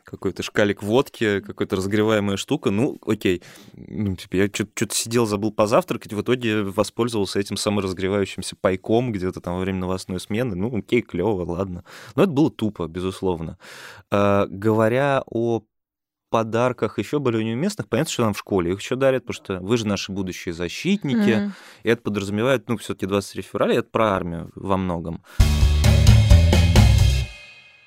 [0.03, 3.41] какой-то шкалик водки, какая-то разогреваемая штука, ну, окей.
[3.73, 9.55] Ну, типа, я что-то сидел, забыл позавтракать, в итоге воспользовался этим саморазгревающимся пайком где-то там
[9.55, 10.55] во время новостной смены.
[10.55, 11.83] Ну, окей, клево, ладно.
[12.15, 13.57] Но это было тупо, безусловно.
[14.09, 15.63] А, говоря о
[16.31, 19.77] подарках еще были неуместных, понятно, что нам в школе их еще дарят, потому что вы
[19.77, 21.51] же наши будущие защитники, mm-hmm.
[21.83, 25.21] и это подразумевает, ну, все-таки 23 февраля, это про армию во многом.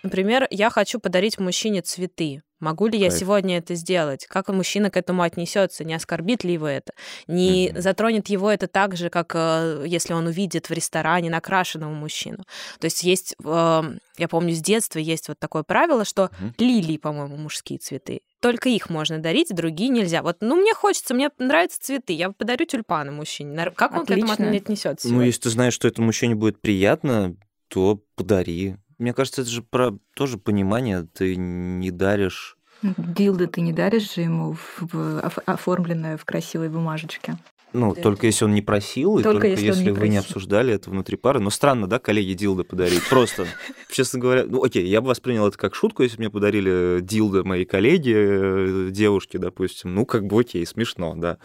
[0.05, 2.43] Например, я хочу подарить мужчине цветы.
[2.61, 3.21] Могу ли я Кайф.
[3.21, 4.27] сегодня это сделать?
[4.27, 5.83] Как мужчина к этому отнесется?
[5.83, 6.93] Не оскорбит ли его это?
[7.27, 7.81] Не mm-hmm.
[7.81, 12.45] затронет его это так же, как э, если он увидит в ресторане накрашенного мужчину?
[12.81, 13.83] То есть есть, э,
[14.19, 16.53] я помню, с детства есть вот такое правило, что mm-hmm.
[16.59, 18.21] лилии, по-моему, мужские цветы.
[18.41, 20.23] Только их можно дарить, другие нельзя.
[20.23, 23.71] Вот, ну, мне хочется, мне нравятся цветы, я подарю тюльпаны мужчине.
[23.75, 24.29] Как он Отлично.
[24.29, 25.09] к этому отнесется?
[25.09, 27.37] Ну, если ты знаешь, что это мужчине будет приятно,
[27.69, 28.77] то подари.
[28.99, 31.07] Мне кажется, это же про тоже понимание.
[31.13, 32.57] Ты не даришь...
[32.83, 37.39] Дилды ты не даришь же ему в, в, оформленное в красивой бумажечке.
[37.75, 38.01] Ну, да.
[38.01, 40.13] только если он не просил, только и только если, если не вы просил.
[40.13, 41.41] не обсуждали это внутри пары.
[41.41, 43.03] Но странно, да, коллеги дилды подарить?
[43.09, 43.47] Просто,
[43.91, 47.43] честно говоря, ну окей, я бы воспринял это как шутку, если бы мне подарили дилды
[47.43, 49.93] мои коллеги, э, девушки, допустим.
[49.93, 51.39] Ну, как бы окей, смешно, да.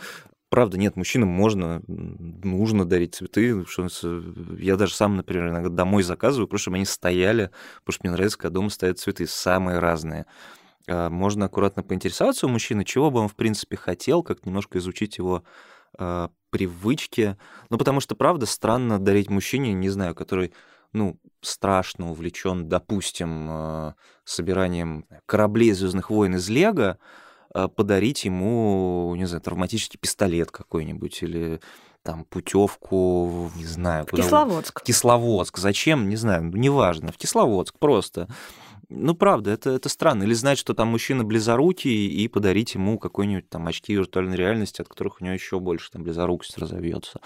[0.50, 3.64] Правда, нет, мужчинам можно, нужно дарить цветы.
[3.68, 3.88] Что
[4.58, 8.38] я даже сам, например, иногда домой заказываю, просто чтобы они стояли, потому что мне нравится,
[8.38, 10.26] когда дома стоят цветы, самые разные.
[10.88, 15.20] А, можно аккуратно поинтересоваться у мужчины, чего бы он, в принципе, хотел, как немножко изучить
[15.20, 15.44] его
[16.00, 17.38] э, привычки.
[17.70, 20.54] Ну, потому что, правда, странно дарить мужчине, не знаю, который,
[20.94, 23.94] ну, страшно увлечен, допустим, э,
[24.24, 26.98] собиранием кораблей Звездных войн из Лего, а,
[27.54, 31.60] подарить ему, не знаю, травматический пистолет какой-нибудь или
[32.04, 34.82] там путевку, не знаю, в Кисловодск.
[34.82, 35.58] В Кисловодск.
[35.58, 36.10] Зачем?
[36.10, 37.12] Не знаю, ну, неважно.
[37.12, 38.28] В Кисловодск просто.
[38.90, 40.24] Ну, правда, это, это странно.
[40.24, 44.88] Или знать, что там мужчина близорукий, и подарить ему какой-нибудь там очки виртуальной реальности, от
[44.88, 47.20] которых у него еще больше там близорукость разовьется.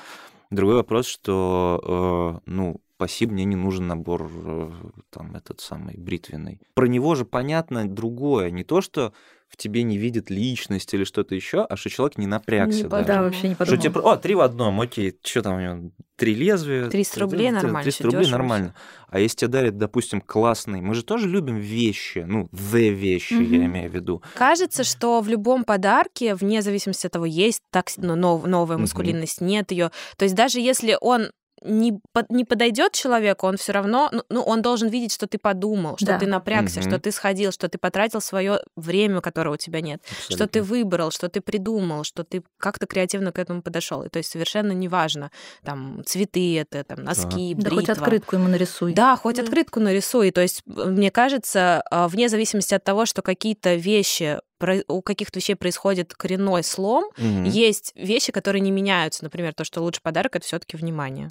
[0.51, 4.71] Другой вопрос, что, э, ну, спасибо, мне не нужен набор э,
[5.09, 6.59] там этот самый бритвенный.
[6.73, 8.51] Про него же понятно другое.
[8.51, 9.13] Не то, что
[9.53, 12.83] в тебе не видит личность или что-то еще, а что человек не напрягся.
[12.83, 13.05] Не, даже.
[13.05, 13.79] Да, вообще не подумал.
[13.79, 16.89] Что тебе, о, три в одном, окей, что там у него, три лезвия.
[16.89, 17.83] 300 рублей нормально.
[17.83, 18.73] 300 рублей нормально.
[19.09, 23.43] А если тебе дарят, допустим, классный, мы же тоже любим вещи, ну, the вещи, угу.
[23.43, 24.23] я имею в виду.
[24.33, 29.51] Кажется, что в любом подарке, вне зависимости от того, есть так, ну, новая мускулинность, угу.
[29.51, 29.91] нет ее.
[30.17, 31.29] То есть даже если он
[31.63, 35.37] не, под, не подойдет человеку, он все равно, ну, ну, он должен видеть, что ты
[35.37, 36.19] подумал, что да.
[36.19, 36.89] ты напрягся, угу.
[36.89, 40.35] что ты сходил, что ты потратил свое время, которого у тебя нет, Абсолютно.
[40.35, 44.03] что ты выбрал, что ты придумал, что ты как-то креативно к этому подошел.
[44.03, 45.31] И то есть совершенно неважно,
[45.63, 47.69] там цветы это, там носки, да.
[47.69, 47.69] бритва.
[47.69, 48.93] Да хоть открытку ему нарисуй.
[48.93, 49.43] Да, хоть да.
[49.43, 50.31] открытку нарисуй.
[50.31, 54.39] То есть мне кажется, а, вне зависимости от того, что какие-то вещи
[54.87, 57.43] у каких-то вещей происходит коренной слом, угу.
[57.45, 59.23] есть вещи, которые не меняются.
[59.23, 61.27] Например, то, что лучший подарок это все-таки внимание.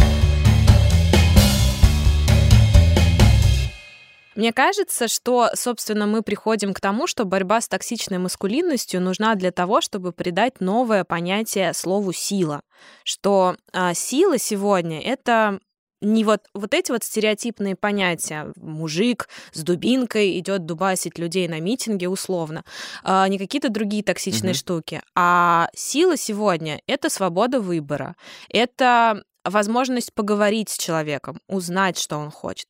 [4.34, 9.52] Мне кажется, что, собственно, мы приходим к тому, что борьба с токсичной маскулинностью нужна для
[9.52, 12.62] того, чтобы придать новое понятие слову сила.
[13.04, 15.60] Что а, сила сегодня это
[16.02, 18.52] не вот, вот эти вот стереотипные понятия.
[18.56, 22.64] Мужик с дубинкой идет дубасить людей на митинге условно.
[23.02, 24.58] А, не какие-то другие токсичные угу.
[24.58, 25.02] штуки.
[25.14, 28.16] А сила сегодня— это свобода выбора.
[28.48, 32.66] Это возможность поговорить с человеком, узнать, что он хочет,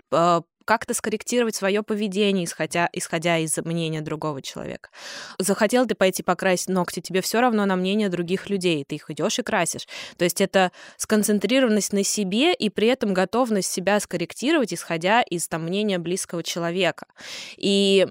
[0.73, 4.89] как-то скорректировать свое поведение, исходя, исходя из мнения другого человека.
[5.39, 9.39] Захотел ты пойти покрасить ногти, тебе все равно на мнение других людей, ты их идешь
[9.39, 9.87] и красишь.
[10.17, 15.65] То есть это сконцентрированность на себе и при этом готовность себя скорректировать, исходя из там,
[15.65, 17.05] мнения близкого человека.
[17.59, 18.09] И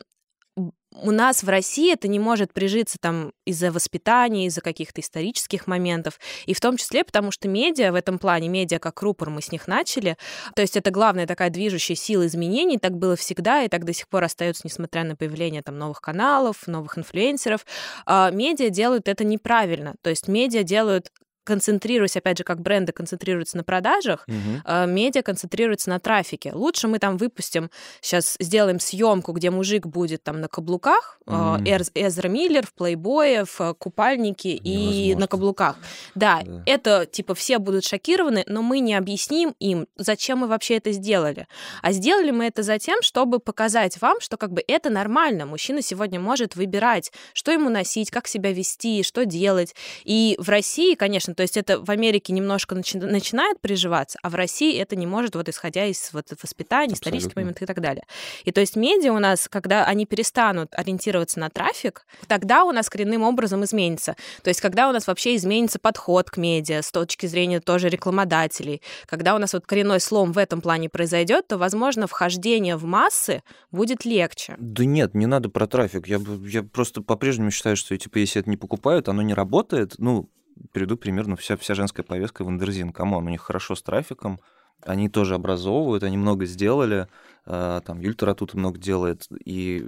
[0.95, 6.19] у нас в России это не может прижиться там из-за воспитания, из-за каких-то исторических моментов,
[6.45, 9.51] и в том числе потому, что медиа в этом плане, медиа как рупор, мы с
[9.51, 10.17] них начали,
[10.55, 14.07] то есть это главная такая движущая сила изменений, так было всегда, и так до сих
[14.09, 17.65] пор остается, несмотря на появление там новых каналов, новых инфлюенсеров,
[18.05, 21.11] а, медиа делают это неправильно, то есть медиа делают
[21.43, 24.87] концентрируясь, опять же, как бренды концентрируются на продажах, угу.
[24.87, 26.51] медиа концентрируется на трафике.
[26.53, 27.69] Лучше мы там выпустим,
[28.01, 31.57] сейчас сделаем съемку, где мужик будет там на каблуках, угу.
[31.65, 34.99] Эзра Миллер в плейбое, в э, купальнике Невозможно.
[34.99, 35.75] и на каблуках.
[36.15, 40.77] Да, да, это типа все будут шокированы, но мы не объясним им, зачем мы вообще
[40.77, 41.47] это сделали.
[41.81, 45.45] А сделали мы это за тем, чтобы показать вам, что как бы это нормально.
[45.45, 49.75] Мужчина сегодня может выбирать, что ему носить, как себя вести, что делать.
[50.03, 51.35] И в России, конечно, конечно.
[51.35, 55.35] То есть это в Америке немножко начи- начинает приживаться, а в России это не может,
[55.35, 58.03] вот исходя из вот, воспитания, исторических моментов и так далее.
[58.45, 62.89] И то есть медиа у нас, когда они перестанут ориентироваться на трафик, тогда у нас
[62.89, 64.15] коренным образом изменится.
[64.43, 68.81] То есть когда у нас вообще изменится подход к медиа с точки зрения тоже рекламодателей,
[69.05, 73.43] когда у нас вот коренной слом в этом плане произойдет, то, возможно, вхождение в массы
[73.71, 74.55] будет легче.
[74.57, 76.07] Да нет, не надо про трафик.
[76.07, 79.95] Я, я просто по-прежнему считаю, что типа, если это не покупают, оно не работает.
[79.97, 80.29] Ну,
[80.71, 82.49] приведу примерно вся, вся женская повестка Wonderzine.
[82.49, 84.39] Come on, у них хорошо с трафиком,
[84.81, 87.07] они тоже образовывают, они много сделали,
[87.45, 89.87] а, там Юль Таратута много делает, и,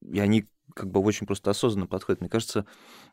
[0.00, 2.20] и они как бы очень просто осознанно подходят.
[2.20, 2.66] Мне кажется,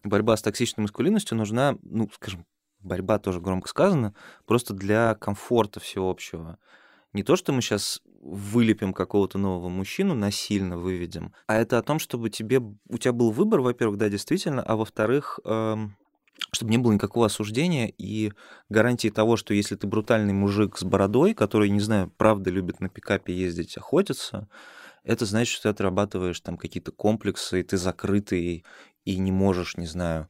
[0.04, 2.46] борьба с токсичной маскулинностью нужна, ну, скажем,
[2.80, 4.14] борьба тоже громко сказано,
[4.46, 6.58] просто для комфорта всеобщего.
[7.12, 12.00] Не то, что мы сейчас вылепим какого-то нового мужчину, насильно выведем, а это о том,
[12.00, 15.96] чтобы тебе, у тебя был выбор, во-первых, да, действительно, а во-вторых, эм,
[16.52, 18.32] чтобы не было никакого осуждения и
[18.70, 22.90] гарантии того, что если ты брутальный мужик с бородой, который, не знаю, правда любит на
[22.90, 24.48] пикапе ездить, охотиться,
[25.04, 28.66] это значит, что ты отрабатываешь там какие-то комплексы, и ты закрытый,
[29.06, 30.30] и не можешь, не знаю,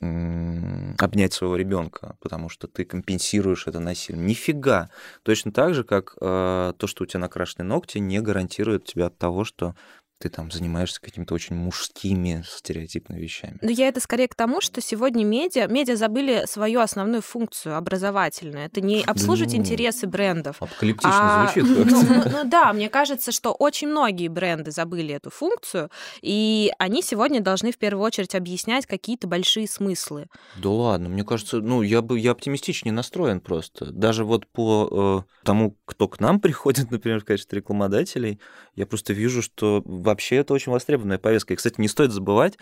[0.00, 4.22] обнять своего ребенка, потому что ты компенсируешь это насилие.
[4.22, 4.88] Нифига.
[5.22, 9.18] Точно так же, как э, то, что у тебя накрашены ногти, не гарантирует тебя от
[9.18, 9.74] того, что
[10.20, 13.58] ты там занимаешься какими-то очень мужскими стереотипными вещами.
[13.62, 18.66] Но я это скорее к тому, что сегодня медиа, медиа забыли свою основную функцию образовательную.
[18.66, 20.56] Это не обслуживать ну, интересы брендов.
[20.60, 21.10] Апокалиптично
[21.44, 21.94] а, звучит как-то.
[21.94, 25.90] Ну, ну, ну да, мне кажется, что очень многие бренды забыли эту функцию,
[26.20, 30.26] и они сегодня должны в первую очередь объяснять какие-то большие смыслы.
[30.56, 33.86] Да ладно, мне кажется, ну я бы я оптимистичнее настроен просто.
[33.86, 38.38] Даже вот по э, тому, кто к нам приходит, например, в качестве рекламодателей,
[38.74, 41.54] я просто вижу, что вообще это очень востребованная повестка.
[41.54, 42.58] И, кстати, не стоит забывать,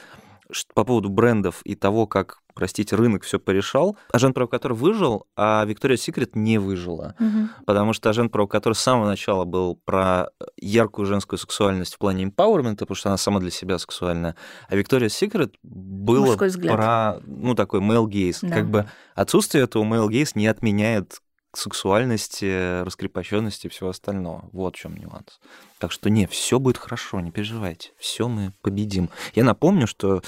[0.74, 3.96] по поводу брендов и того, как простите, рынок все порешал.
[4.12, 7.14] Ажен Провокатор выжил, а Виктория Секрет не выжила.
[7.20, 7.64] Угу.
[7.66, 12.76] Потому что Ажен Провокатор с самого начала был про яркую женскую сексуальность в плане empowerment,
[12.76, 14.34] потому что она сама для себя сексуальная.
[14.68, 18.38] А Виктория Секрет было про, ну, такой male gaze.
[18.42, 18.56] Да.
[18.56, 21.20] Как бы отсутствие этого male gaze не отменяет
[21.54, 24.48] сексуальности, раскрепощенности и всего остального.
[24.52, 25.38] Вот в чем нюанс.
[25.78, 29.10] Так что не, все будет хорошо, не переживайте, все мы победим.
[29.34, 30.22] Я напомню, что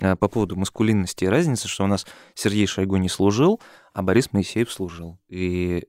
[0.00, 3.60] э, по поводу маскулинности и разницы, что у нас Сергей Шойгу не служил,
[3.92, 5.18] а Борис Моисеев служил.
[5.28, 5.86] И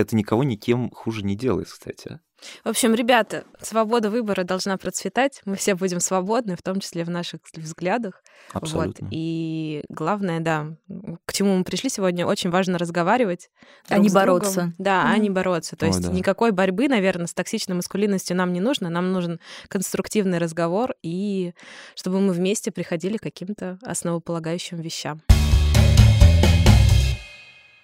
[0.00, 2.20] это никого никем хуже не делает, кстати.
[2.64, 5.42] В общем, ребята, свобода выбора должна процветать.
[5.44, 8.22] Мы все будем свободны, в том числе в наших взглядах.
[8.52, 9.06] Абсолютно.
[9.06, 9.12] Вот.
[9.14, 10.74] И главное, да,
[11.26, 13.50] к чему мы пришли сегодня, очень важно разговаривать.
[13.88, 14.54] А не бороться.
[14.54, 14.74] Другом.
[14.78, 15.12] Да, mm-hmm.
[15.12, 15.76] а не бороться.
[15.76, 16.12] То Ой, есть да.
[16.12, 18.88] никакой борьбы, наверное, с токсичной маскулинностью нам не нужно.
[18.88, 21.52] Нам нужен конструктивный разговор, и
[21.94, 25.20] чтобы мы вместе приходили к каким-то основополагающим вещам.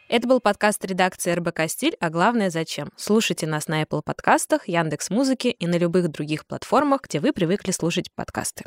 [0.09, 2.90] Это был подкаст редакции РБК «Стиль», а главное «Зачем?».
[2.96, 7.72] Слушайте нас на Apple подкастах, Яндекс Музыке и на любых других платформах, где вы привыкли
[7.72, 8.66] слушать подкасты.